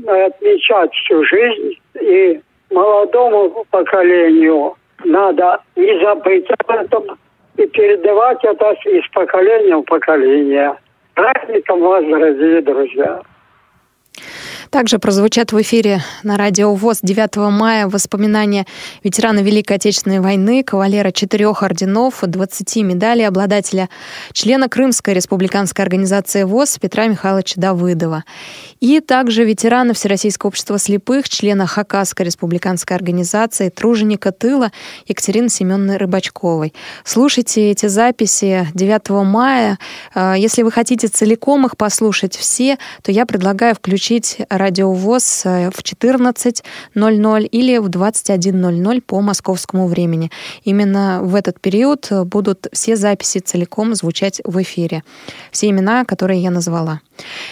[0.05, 7.17] отмечать всю жизнь, и молодому поколению надо не забыть об этом
[7.57, 10.75] и передавать это из поколения в поколение
[11.19, 13.21] праздником вас, дорогие друзья!
[14.69, 18.67] Также прозвучат в эфире на радио ВОЗ 9 мая воспоминания
[19.03, 23.89] ветерана Великой Отечественной войны, кавалера четырех орденов, 20 медалей, обладателя
[24.31, 28.25] члена Крымской республиканской организации ВОЗ Петра Михайловича Давыдова.
[28.79, 34.71] И также ветерана Всероссийского общества слепых, члена Хакасской республиканской организации, труженика тыла
[35.07, 36.75] Екатерины Семеновны Рыбачковой.
[37.03, 39.79] Слушайте эти записи 9 мая.
[40.13, 45.79] А, если вы хотите целиком их послушать все, то я предлагаю включить радиовоз э, в
[45.81, 50.29] 14.00 или в 21.00 по московскому времени.
[50.63, 55.03] Именно в этот период э, будут все записи целиком звучать в эфире.
[55.51, 57.01] Все имена, которые я назвала.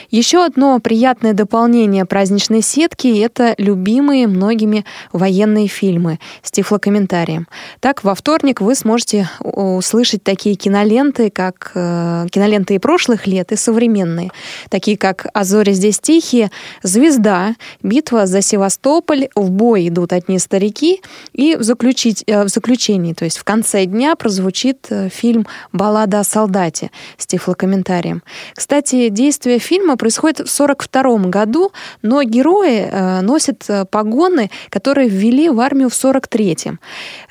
[0.09, 7.47] Еще одно приятное дополнение праздничной сетки— это любимые многими военные фильмы с тифлокомментарием.
[7.79, 13.55] Так, во вторник вы сможете услышать такие киноленты, как э, киноленты и прошлых лет, и
[13.55, 14.31] современные,
[14.69, 16.51] такие как «А здесь тихие»,
[16.83, 21.01] «Звезда», «Битва за Севастополь», «В бой идут одни старики»
[21.33, 26.19] и в, заключить, э, в заключении, то есть в конце дня прозвучит э, фильм «Баллада
[26.19, 28.23] о солдате» с тифлокомментарием.
[28.53, 35.49] Кстати, действие фильма происходит в 1942 году, но герои э, носят э, погоны, которые ввели
[35.49, 36.77] в армию в 1943.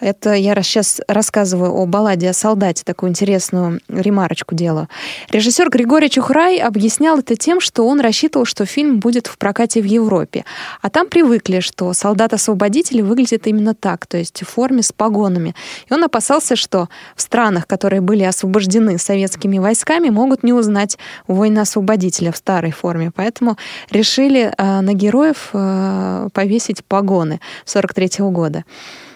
[0.00, 4.88] Это я сейчас рассказываю о балладе о солдате, такую интересную ремарочку делаю.
[5.30, 9.84] Режиссер Григорий Чухрай объяснял это тем, что он рассчитывал, что фильм будет в прокате в
[9.84, 10.44] Европе.
[10.82, 15.54] А там привыкли, что солдат-освободитель выглядит именно так, то есть в форме с погонами.
[15.88, 22.15] И он опасался, что в странах, которые были освобождены советскими войсками, могут не узнать воина-освободителя
[22.30, 23.10] в старой форме.
[23.14, 23.56] Поэтому
[23.90, 28.64] решили э, на героев э, повесить погоны 43 -го года.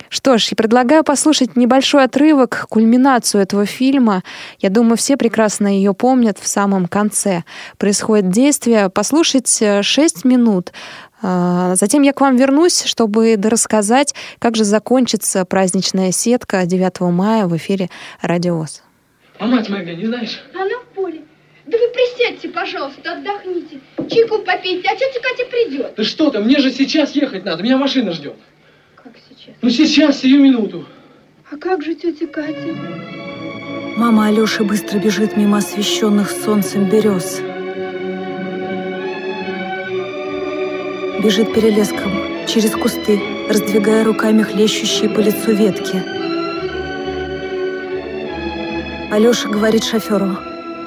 [0.08, 4.24] Что ж, я предлагаю послушать небольшой отрывок, кульминацию этого фильма.
[4.58, 7.44] Я думаю, все прекрасно ее помнят в самом конце.
[7.78, 8.90] Происходит действие.
[8.90, 10.72] Послушать 6 минут.
[11.22, 17.56] Затем я к вам вернусь, чтобы рассказать, как же закончится праздничная сетка 9 мая в
[17.56, 17.88] эфире
[18.20, 18.82] «Радиоз».
[19.38, 20.42] А мать моя где, не знаешь?
[20.54, 21.22] Она в поле.
[21.70, 23.78] Да вы присядьте, пожалуйста, отдохните.
[24.10, 25.94] Чайку попейте, а тетя Катя придет.
[25.96, 28.34] Да что ты, мне же сейчас ехать надо, меня машина ждет.
[28.96, 29.54] Как сейчас?
[29.62, 30.84] Ну сейчас, сию минуту.
[31.48, 32.76] А как же тетя Катя?
[33.96, 37.40] Мама Алёши быстро бежит мимо освещенных солнцем берез.
[41.22, 42.10] Бежит перелеском,
[42.48, 46.02] через кусты, раздвигая руками хлещущие по лицу ветки.
[49.12, 50.36] Алёша говорит шоферу.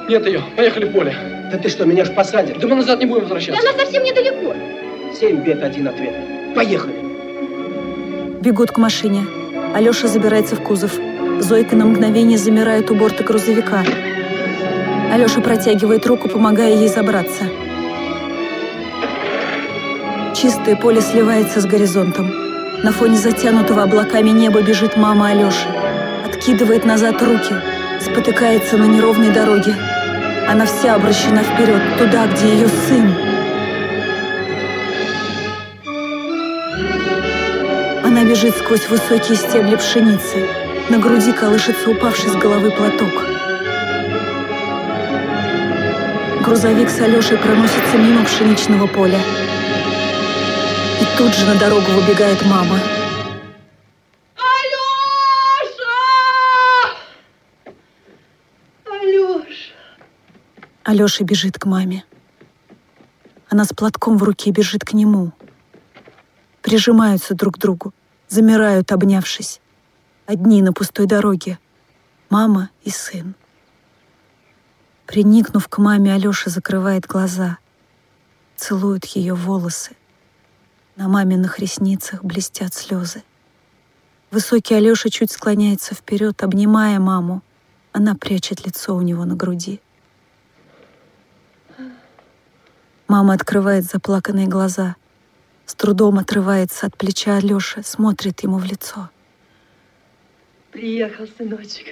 [0.08, 1.14] Нет ее, поехали в поле.
[1.50, 2.58] Да ты что, меня ж посадят?
[2.58, 3.62] Да мы назад не будем возвращаться.
[3.62, 4.54] Да она совсем недалеко.
[5.18, 6.14] Семь бед, один ответ.
[6.54, 6.94] Поехали.
[8.40, 9.24] Бегут к машине.
[9.74, 10.92] Алёша забирается в кузов.
[11.40, 13.82] Зойка на мгновение замирает у борта грузовика.
[15.12, 17.44] Алёша протягивает руку, помогая ей забраться.
[20.36, 22.30] Чистое поле сливается с горизонтом.
[22.82, 25.68] На фоне затянутого облаками неба бежит мама Алёши.
[26.26, 27.54] Откидывает назад руки,
[28.00, 29.74] спотыкается на неровной дороге.
[30.48, 33.14] Она вся обращена вперед, туда, где ее сын.
[38.04, 40.48] Она бежит сквозь высокие стебли пшеницы.
[40.90, 43.12] На груди колышется упавший с головы платок.
[46.42, 49.18] Грузовик с Алешей проносится мимо пшеничного поля.
[51.00, 52.78] И тут же на дорогу выбегает мама.
[60.94, 62.04] Алёша бежит к маме.
[63.48, 65.32] Она с платком в руке бежит к нему.
[66.62, 67.92] Прижимаются друг к другу,
[68.28, 69.60] замирают, обнявшись.
[70.26, 71.58] Одни на пустой дороге.
[72.30, 73.34] Мама и сын.
[75.06, 77.58] Приникнув к маме, Алёша закрывает глаза,
[78.54, 79.96] целует ее волосы.
[80.94, 83.24] На маминых ресницах блестят слезы.
[84.30, 87.42] Высокий Алёша чуть склоняется вперед, обнимая маму.
[87.90, 89.80] Она прячет лицо у него на груди.
[93.06, 94.96] Мама открывает заплаканные глаза,
[95.66, 99.10] с трудом отрывается от плеча Алёши, смотрит ему в лицо.
[100.72, 101.86] Приехал, сыночек.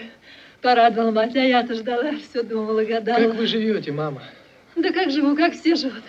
[0.63, 3.19] Порадовал мать, а я-то ждала, все думала, гадала.
[3.19, 4.23] Как вы живете, мама?
[4.75, 6.03] Да как живу, как все живут.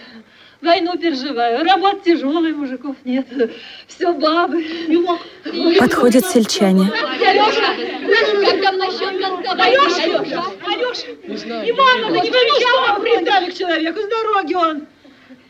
[0.62, 3.28] Войну переживаю, работа тяжелая, мужиков нет.
[3.88, 4.64] Все бабы.
[5.78, 6.90] Подходят сельчане.
[6.90, 7.76] Алёша,
[8.46, 9.52] как там насчет конца?
[9.52, 11.08] Алёша, Алёша, Алёша.
[11.28, 11.68] Не знаю.
[11.68, 14.88] И мама, да не замечала, пристали к человеку, с дороги он.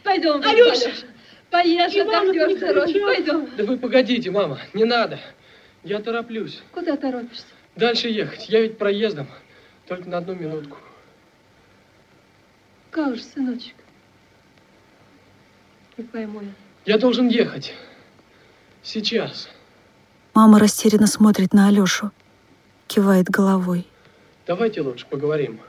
[0.04, 0.92] Пойдем, Алёша.
[1.50, 3.14] Поешь, Ивана, отдохнешь, не дорогой, замечала.
[3.14, 3.50] пойдем.
[3.58, 5.20] Да вы погодите, мама, не надо.
[5.84, 6.62] Я тороплюсь.
[6.72, 7.46] Куда торопишься?
[7.76, 8.50] Дальше ехать.
[8.50, 9.28] Я ведь проездом.
[9.88, 10.78] Только на одну минутку.
[12.92, 13.76] Как же, сыночек?
[15.98, 16.48] Не пойму я.
[16.86, 17.74] Я должен ехать.
[18.82, 19.50] Сейчас.
[20.34, 22.12] Мама растерянно смотрит на Алёшу,
[22.88, 23.88] кивает головой,
[24.46, 25.62] Давайте лучше поговорим.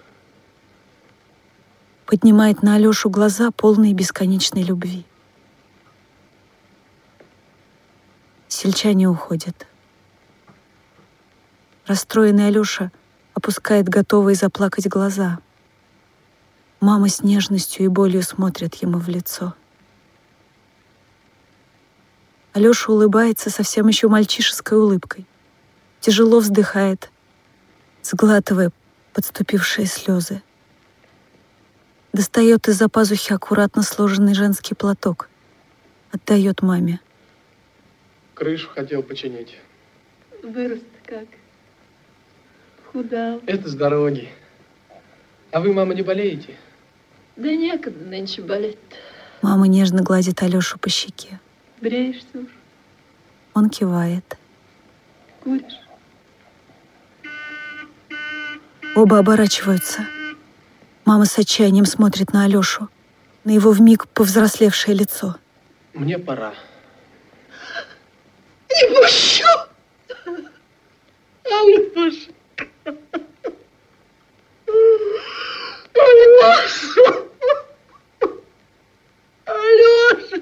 [2.06, 5.04] Поднимает на Алёшу глаза, полные бесконечной любви.
[8.48, 9.66] Сельчане уходят.
[11.86, 12.92] Расстроенный Алёша
[13.34, 15.38] опускает готовые заплакать глаза.
[16.80, 19.54] Мама с нежностью и болью смотрит ему в лицо.
[22.52, 25.26] Алёша улыбается совсем еще мальчишеской улыбкой.
[26.00, 27.10] Тяжело вздыхает,
[28.02, 28.70] сглатывая
[29.12, 30.42] подступившие слезы.
[32.14, 35.28] Достает из-за пазухи аккуратно сложенный женский платок.
[36.12, 37.00] Отдает маме.
[38.34, 39.58] Крышу хотел починить.
[40.44, 41.26] Вырос как.
[42.92, 43.42] Худал.
[43.46, 44.28] Это с дороги.
[45.50, 46.54] А вы, мама, не болеете?
[47.34, 48.78] Да некогда нынче болеть.
[49.42, 51.40] Мама нежно гладит Алешу по щеке.
[51.80, 52.46] Бреешься уж.
[53.54, 54.38] Он кивает.
[55.42, 55.80] Куришь.
[58.94, 60.06] Оба оборачиваются.
[61.04, 62.88] Мама с отчаянием смотрит на Алешу,
[63.44, 65.36] на его вмиг повзрослевшее лицо.
[65.92, 66.54] Мне пора.
[68.70, 69.44] Не пущу!
[71.44, 72.32] Алеша!
[75.94, 77.24] Алеша!
[79.44, 80.40] Алеша!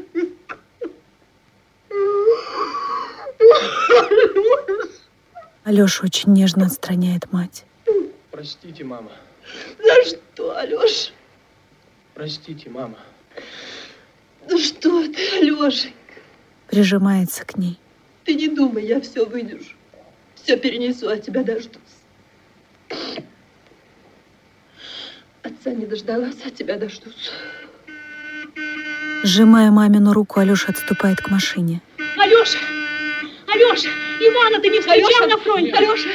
[5.64, 7.64] Алеша очень нежно отстраняет мать.
[8.30, 9.10] Простите, мама.
[9.78, 11.12] За что, Алеша?
[12.14, 12.98] Простите, мама.
[14.48, 15.96] Ну что ты, Алешенька?
[16.68, 17.78] Прижимается к ней.
[18.24, 19.74] Ты не думай, я все выдержу.
[20.34, 21.80] Все перенесу, от тебя дождусь.
[25.42, 27.30] Отца не дождалась, от тебя дождусь.
[29.24, 31.80] Сжимая мамину руку, Алеша отступает к машине.
[32.18, 32.58] Алеша!
[33.46, 33.90] Алеша!
[34.28, 35.72] Ивана ты не встречал на фронте?
[35.72, 36.10] Алеша!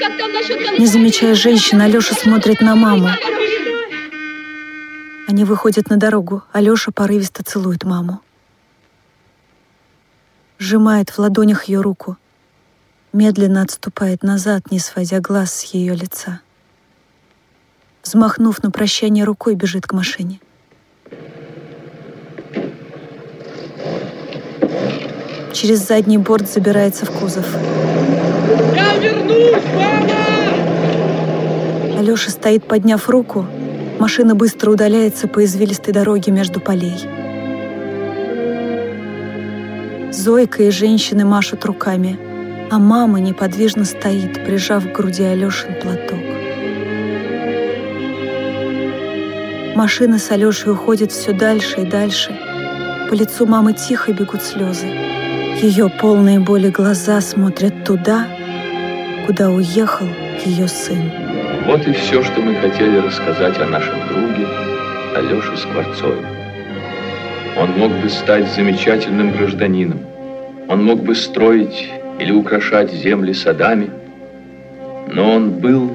[0.00, 0.78] Как там насчет...
[0.78, 3.08] Не замечая женщин, Алеша смотрит на маму.
[5.28, 6.42] Они выходят на дорогу.
[6.52, 8.20] Алеша порывисто целует маму.
[10.58, 12.16] Сжимает в ладонях ее руку.
[13.12, 16.40] Медленно отступает назад, не сводя глаз с ее лица.
[18.02, 20.40] Взмахнув на прощание рукой, бежит к машине.
[25.52, 27.46] Через задний борт забирается в кузов.
[28.74, 30.12] Я вернусь, мама!
[31.98, 33.46] Алеша стоит, подняв руку.
[33.98, 36.96] Машина быстро удаляется по извилистой дороге между полей.
[40.10, 42.18] Зойка и женщины машут руками,
[42.70, 46.18] а мама неподвижно стоит, прижав к груди Алешин платок.
[49.76, 52.38] Машина с Алешей уходит все дальше и дальше.
[53.10, 55.11] По лицу мамы тихо бегут слезы.
[55.62, 58.26] Ее полные боли глаза смотрят туда,
[59.26, 60.08] куда уехал
[60.44, 60.98] ее сын.
[61.66, 64.48] Вот и все, что мы хотели рассказать о нашем друге
[65.14, 66.26] Алёше Скворцове.
[67.56, 70.00] Он мог бы стать замечательным гражданином.
[70.68, 73.88] Он мог бы строить или украшать земли садами.
[75.12, 75.92] Но он был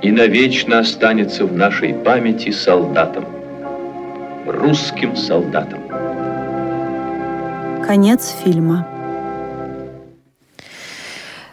[0.00, 3.26] и навечно останется в нашей памяти солдатом.
[4.46, 5.80] Русским солдатом.
[7.86, 8.88] Конец фильма.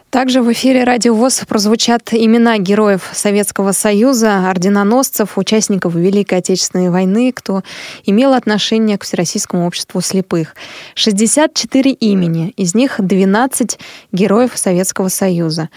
[0.09, 7.31] Также в эфире Радио ВОЗ прозвучат имена героев Советского Союза, орденоносцев, участников Великой Отечественной войны,
[7.31, 7.61] кто
[8.05, 10.55] имел отношение к Всероссийскому обществу слепых.
[10.95, 13.77] 64 имени, из них 12
[14.11, 15.69] героев Советского Союза.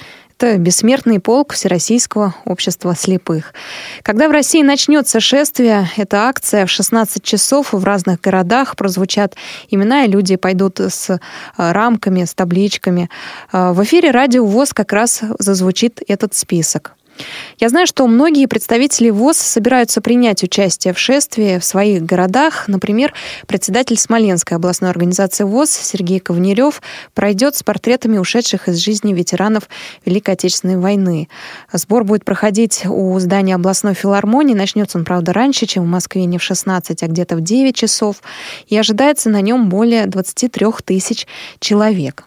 [0.43, 3.55] Это бессмертный полк Всероссийского общества слепых.
[4.03, 9.37] Когда в России начнется шествие, эта акция в 16 часов в разных городах прозвучат
[9.71, 11.19] имена, и люди пойдут с э,
[11.57, 13.09] рамками, с табличками.
[13.53, 16.97] Э, в эфире радио ВОЗ как раз зазвучит этот список.
[17.59, 22.67] Я знаю, что многие представители ВОЗ собираются принять участие в шествии в своих городах.
[22.67, 23.13] Например,
[23.47, 26.83] председатель Смоленской областной организации ВОЗ Сергей Ковнерев
[27.15, 29.69] пройдет с портретами ушедших из жизни ветеранов
[30.05, 31.29] Великой Отечественной войны.
[31.73, 34.55] Сбор будет проходить у здания областной филармонии.
[34.55, 38.23] Начнется он, правда, раньше, чем в Москве, не в 16, а где-то в 9 часов.
[38.67, 41.27] И ожидается на нем более 23 тысяч
[41.61, 42.25] человек.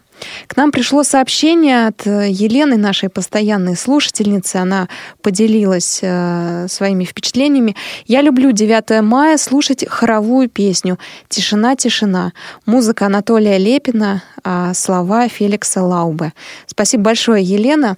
[0.48, 4.58] К нам пришло сообщение от э, Елены, нашей постоянной слушательницы.
[4.58, 4.88] Она
[5.22, 7.76] поделилась э, своими впечатлениями.
[8.06, 11.00] «Я люблю 9 мая слушать хоровую песню
[11.30, 12.34] «Тишина, тишина».
[12.66, 16.34] Музыка Анатолия Лепина, а слова Феликса Лаубе.
[16.68, 17.98] Спасибо большое, Елена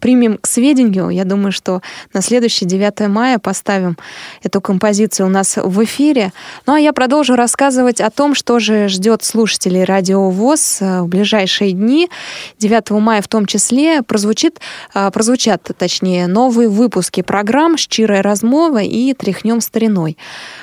[0.00, 1.10] примем к сведению.
[1.10, 3.96] Я думаю, что на следующий 9 мая поставим
[4.42, 6.32] эту композицию у нас в эфире.
[6.66, 11.08] Ну а я продолжу рассказывать о том, что же ждет слушателей Радио ВОЗ э, в
[11.08, 12.08] ближайшие дни.
[12.58, 14.60] 9 мая в том числе прозвучит,
[14.94, 20.16] э, прозвучат, точнее, новые выпуски программ «Щирая размова» и «Тряхнем стариной».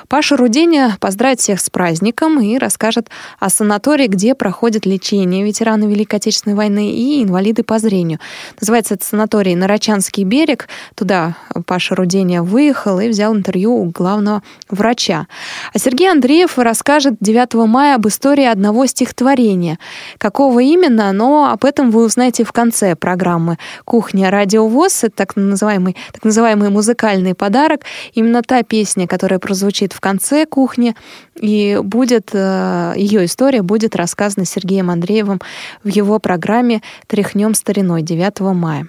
[0.08, 6.16] Паша Руденя поздравит всех с праздником и расскажет о санатории, где проходит лечение ветераны Великой
[6.18, 8.20] Отечественной войны и инвалиды по зрению–
[8.60, 10.68] Называется это санаторий Нарочанский берег.
[10.96, 11.36] Туда
[11.66, 15.28] Паша Рудения выехал и взял интервью у главного врача.
[15.74, 19.80] А Сергей Андреев расскажет 9 мая об истории одного стихотворения.
[20.18, 25.04] Какого именно, но об этом вы узнаете в конце программы «Кухня радиовоз».
[25.04, 27.82] Это так называемый, так называемый музыкальный подарок.
[28.14, 30.96] Именно та песня, которая прозвучит в конце «Кухни»,
[31.36, 35.42] и будет, э, ее история будет рассказана Сергеем Андреевым
[35.84, 38.88] в его программе «Тряхнем стариной» 9 мая.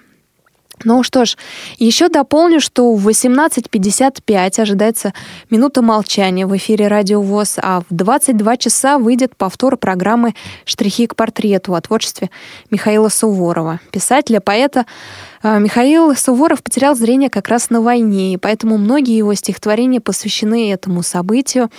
[0.85, 1.37] Ну что ж,
[1.79, 5.15] еще дополню, что в 18.55 ожидается
[5.49, 10.35] минута молчания в эфире Радио ВОЗ, а в 22 часа выйдет повтор программы
[10.67, 12.31] «Штрихи к портрету» о творчестве
[12.71, 13.81] Михаила Суворова.
[13.91, 14.85] Писателя, поэта
[15.43, 20.71] э, Михаил Суворов потерял зрение как раз на войне, и поэтому многие его стихотворения посвящены
[20.71, 21.71] этому событию.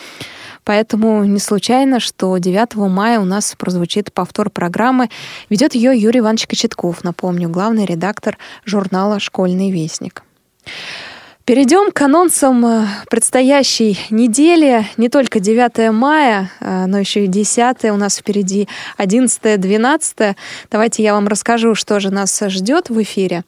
[0.67, 5.09] Поэтому не случайно, что 9 мая у нас прозвучит повтор программы.
[5.49, 10.23] Ведет ее Юрий Иванович Кочетков, напомню, главный редактор журнала «Школьный вестник».
[11.47, 14.85] Перейдем к анонсам э, предстоящей недели.
[14.97, 18.67] Не только 9 мая, э, но еще и 10 у нас впереди,
[18.97, 20.35] 11 12
[20.69, 23.45] Давайте я вам расскажу, что же нас ждет в эфире.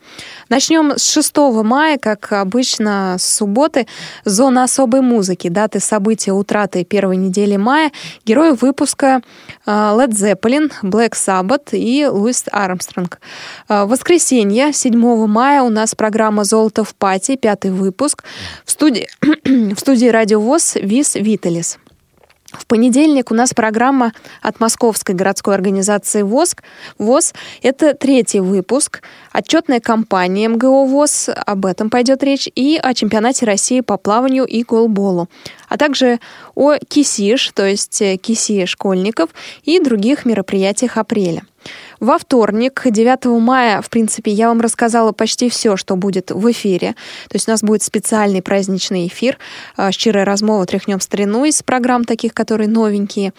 [0.48, 1.36] Начнем с 6
[1.66, 3.86] мая, как обычно, с субботы.
[4.24, 5.50] Зона особой музыки.
[5.50, 7.92] Даты события утраты первой недели мая.
[8.26, 9.20] Герои выпуска
[9.66, 13.20] э, Led Zeppelin, Black Sabbath и Луис Армстронг.
[13.68, 18.24] Воскресенье, 7 мая, у нас программа «Золото в пати», пятый выпуск выпуск
[18.66, 19.08] в студии,
[19.74, 21.80] в студии Радио ВОЗ Вис Виталис.
[22.52, 24.12] В понедельник у нас программа
[24.42, 26.56] от Московской городской организации ВОЗ.
[26.98, 29.02] ВОЗ– это третий выпуск.
[29.32, 34.64] Отчетная кампания МГО ВОЗ, об этом пойдет речь, и о чемпионате России по плаванию и
[34.64, 35.30] голболу,
[35.68, 36.20] а также
[36.56, 39.30] о КИСИШ, то есть КИСИ школьников,
[39.64, 41.44] и других мероприятиях апреля.
[42.00, 46.96] Во вторник, 9 мая, в принципе, я вам рассказала почти все, что будет в эфире.
[47.28, 49.38] То есть у нас будет специальный праздничный эфир
[49.92, 50.66] «Щирая размова.
[50.66, 53.34] Тряхнем старину» из программ таких, которые новенькие.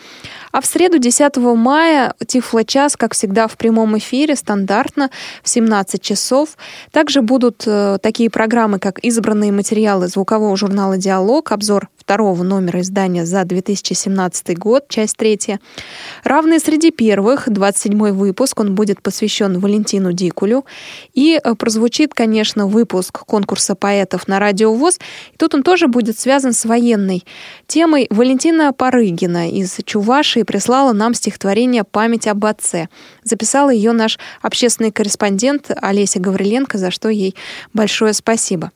[0.53, 5.11] А в среду, 10 мая, Тифло-час, как всегда, в прямом эфире, стандартно,
[5.43, 6.51] в 17 часов.
[6.91, 13.25] Также будут э, такие программы, как избранные материалы звукового журнала «Диалог», обзор второго номера издания
[13.25, 15.61] за 2017 год, часть третья.
[16.25, 20.65] Равные среди первых, 27 выпуск, он будет посвящен Валентину Дикулю.
[21.15, 24.99] И э, прозвучит, конечно, выпуск конкурса поэтов на Радио ВОЗ.
[25.33, 27.25] И тут он тоже будет связан с военной
[27.69, 28.09] темой.
[28.11, 32.89] Валентина Парыгина из Чувашии прислала нам стихотворение «Память об отце».
[33.23, 37.37] Записала ее наш общественный корреспондент Олеся Гавриленко, за что ей
[37.73, 38.73] большое спасибо.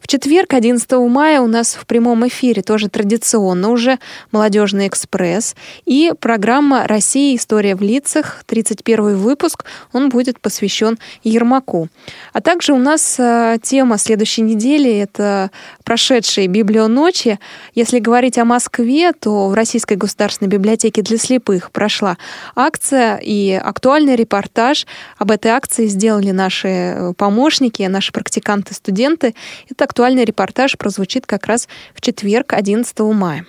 [0.00, 3.98] В четверг, 11 мая, у нас в прямом эфире тоже тоже традиционно уже
[4.32, 5.56] «Молодежный экспресс»
[5.86, 7.34] и программа «Россия.
[7.34, 8.42] История в лицах».
[8.44, 9.64] 31 выпуск,
[9.94, 11.88] он будет посвящен Ермаку.
[12.34, 15.50] А также у нас э, тема следующей недели— это
[15.84, 17.38] прошедшие библионочи.
[17.74, 22.18] Если говорить о Москве, то в Российской государственной библиотеке для слепых прошла
[22.54, 24.86] акция и актуальный репортаж.
[25.16, 29.34] Об этой акции сделали наши э, помощники, наши практиканты-студенты.
[29.64, 33.44] Этот актуальный репортаж прозвучит как раз в четверг, 11 мая.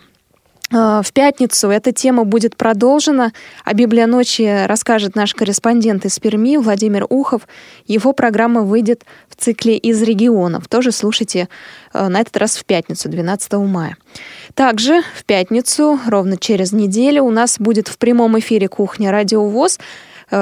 [0.69, 3.31] А, в пятницу эта тема будет продолжена.
[3.63, 7.47] О Библионочи расскажет наш корреспондент из Перми Владимир Ухов.
[7.85, 10.67] Его программа выйдет в цикле «Из регионов».
[10.67, 11.47] Тоже слушайте
[11.93, 13.95] а, на этот раз в пятницу, 12 мая.
[14.55, 19.79] Также в пятницу, ровно через неделю, у нас будет в прямом эфире «Кухня Радио ВОЗ»
[19.79, 19.83] Э,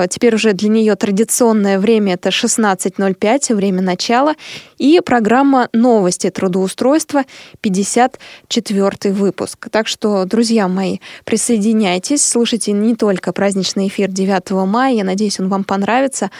[0.09, 4.35] теперь уже для нее традиционное время это 16.05, время начала.
[4.77, 7.23] И программа «Новости трудоустройства»,
[7.61, 9.67] 54 выпуск.
[9.71, 15.49] Так что, друзья мои, присоединяйтесь, слушайте не только праздничный эфир 9 мая, я надеюсь, он
[15.49, 16.31] вам понравится.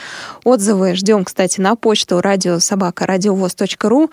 [0.43, 4.10] Отзывы ждем, кстати, на почту радиособака.радиовоз.ру.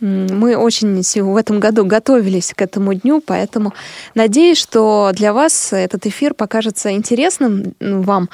[0.00, 3.72] Мы очень в этом году готовились к этому дню, поэтому
[4.14, 8.28] надеюсь, что для вас этот эфир покажется интересным вам,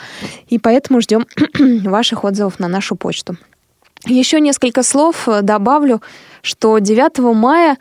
[0.48, 1.26] и поэтому ждем
[1.88, 3.36] ваших отзывов на нашу почту.
[4.06, 6.00] Еще несколько слов добавлю,
[6.42, 7.76] что 9 мая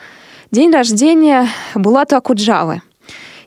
[0.52, 2.82] день рождения Булата Акуджавы–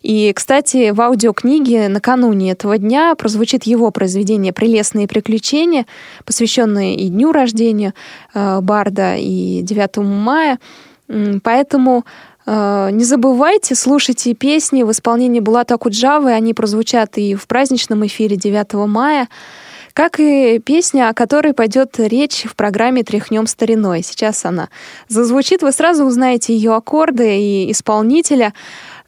[0.03, 5.87] и, кстати, в аудиокниге накануне этого дня прозвучит его произведение «Прелестные приключения»,
[6.25, 7.95] посвященное и дню рождения
[8.35, 10.59] э, Барда, и 9 мая.
[11.43, 12.05] Поэтому
[12.47, 16.33] э, не забывайте, слушайте песни в исполнении Булата Куджавы.
[16.33, 19.29] Они прозвучат и в праздничном эфире 9 мая
[19.95, 24.03] как и песня, о которой пойдет речь в программе «Тряхнем стариной».
[24.03, 24.69] Сейчас она
[25.09, 28.55] зазвучит, вы сразу узнаете ее аккорды и исполнителя.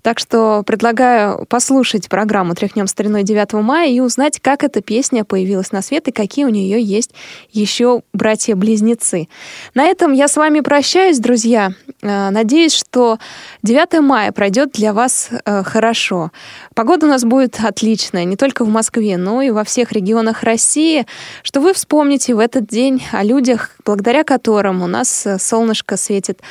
[0.05, 5.73] Так что предлагаю послушать программу «Тряхнем стариной 9 мая» и узнать, как эта песня появилась
[5.73, 7.13] на свет и какие у нее есть
[7.53, 9.29] еще братья-близнецы.
[9.73, 11.71] На этом я с вами прощаюсь, друзья.
[12.03, 13.19] Э, надеюсь, что
[13.63, 16.33] 9 мая пройдет для вас э, хорошо.
[16.75, 21.07] Погода у нас будет отличная, не только в Москве, но и во всех регионах России,
[21.43, 26.43] что вы вспомните в этот день о людях, благодаря которым у нас э, солнышко светит,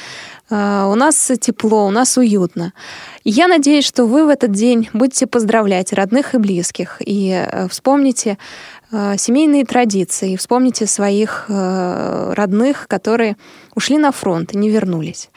[0.53, 2.73] у нас тепло, у нас уютно.
[3.23, 8.37] Я надеюсь, что вы в этот день будете поздравлять родных и близких и вспомните
[8.91, 13.35] семейные традиции, вспомните своих родных, которые
[13.73, 15.31] ушли на фронт и не вернулись.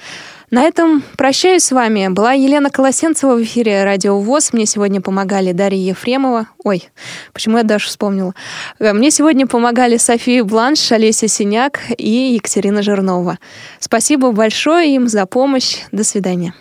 [0.51, 2.07] На этом прощаюсь с вами.
[2.09, 4.53] Была Елена Колосенцева в эфире Радио ВОЗ.
[4.53, 6.47] Мне сегодня помогали Дарья Ефремова.
[6.62, 6.88] Ой,
[7.32, 8.32] почему я даже вспомнила?
[8.78, 13.38] Э, мне сегодня помогали София Бланш, Олеся Синяк и Екатерина Жирнова.
[13.80, 15.78] Спасибо большое им за помощь.
[15.90, 16.55] До свидания.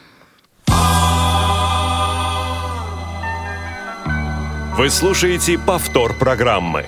[4.78, 6.88] Вы слушаете повтор программы.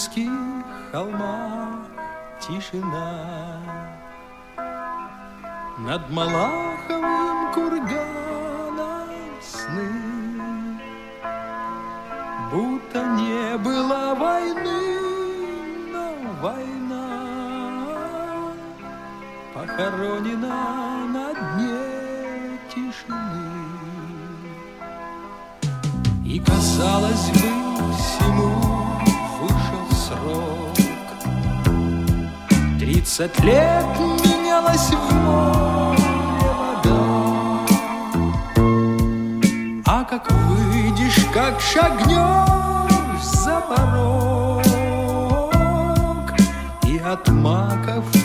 [0.00, 0.30] Федюнинских
[0.92, 1.86] холмах
[2.40, 3.60] тишина.
[5.78, 9.08] Над Малаховым курганом
[9.42, 10.80] сны.
[12.50, 15.00] Будто не было войны,
[15.92, 17.06] но война
[19.54, 23.50] Похоронена на дне тишины.
[26.24, 27.50] И казалось бы
[27.96, 28.59] всему
[33.10, 35.98] Тридцать лет менялась в море
[36.60, 37.02] вода
[39.84, 44.62] А как выйдешь, как шагнешь за порог
[46.86, 48.19] И от маков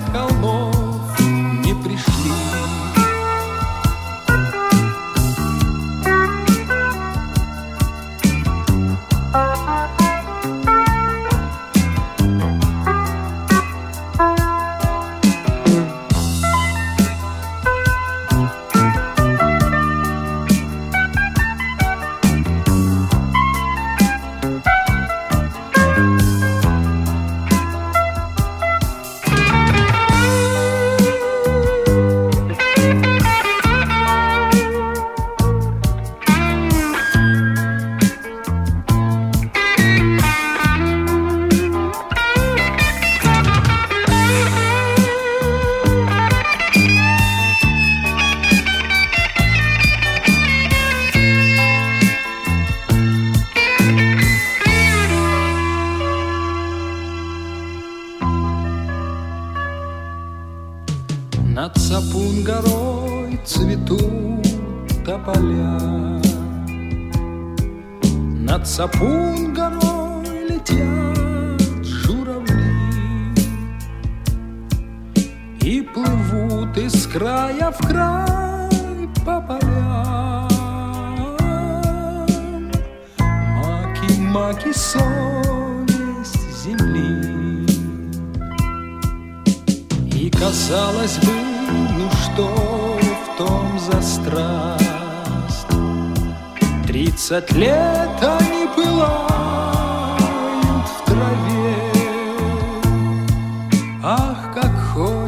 [0.00, 2.61] холмов не пришли?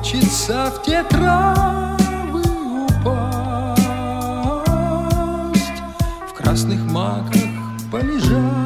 [0.05, 2.43] Хочется в те травы
[2.85, 3.83] упасть,
[6.29, 7.41] В красных маках
[7.91, 8.64] полежать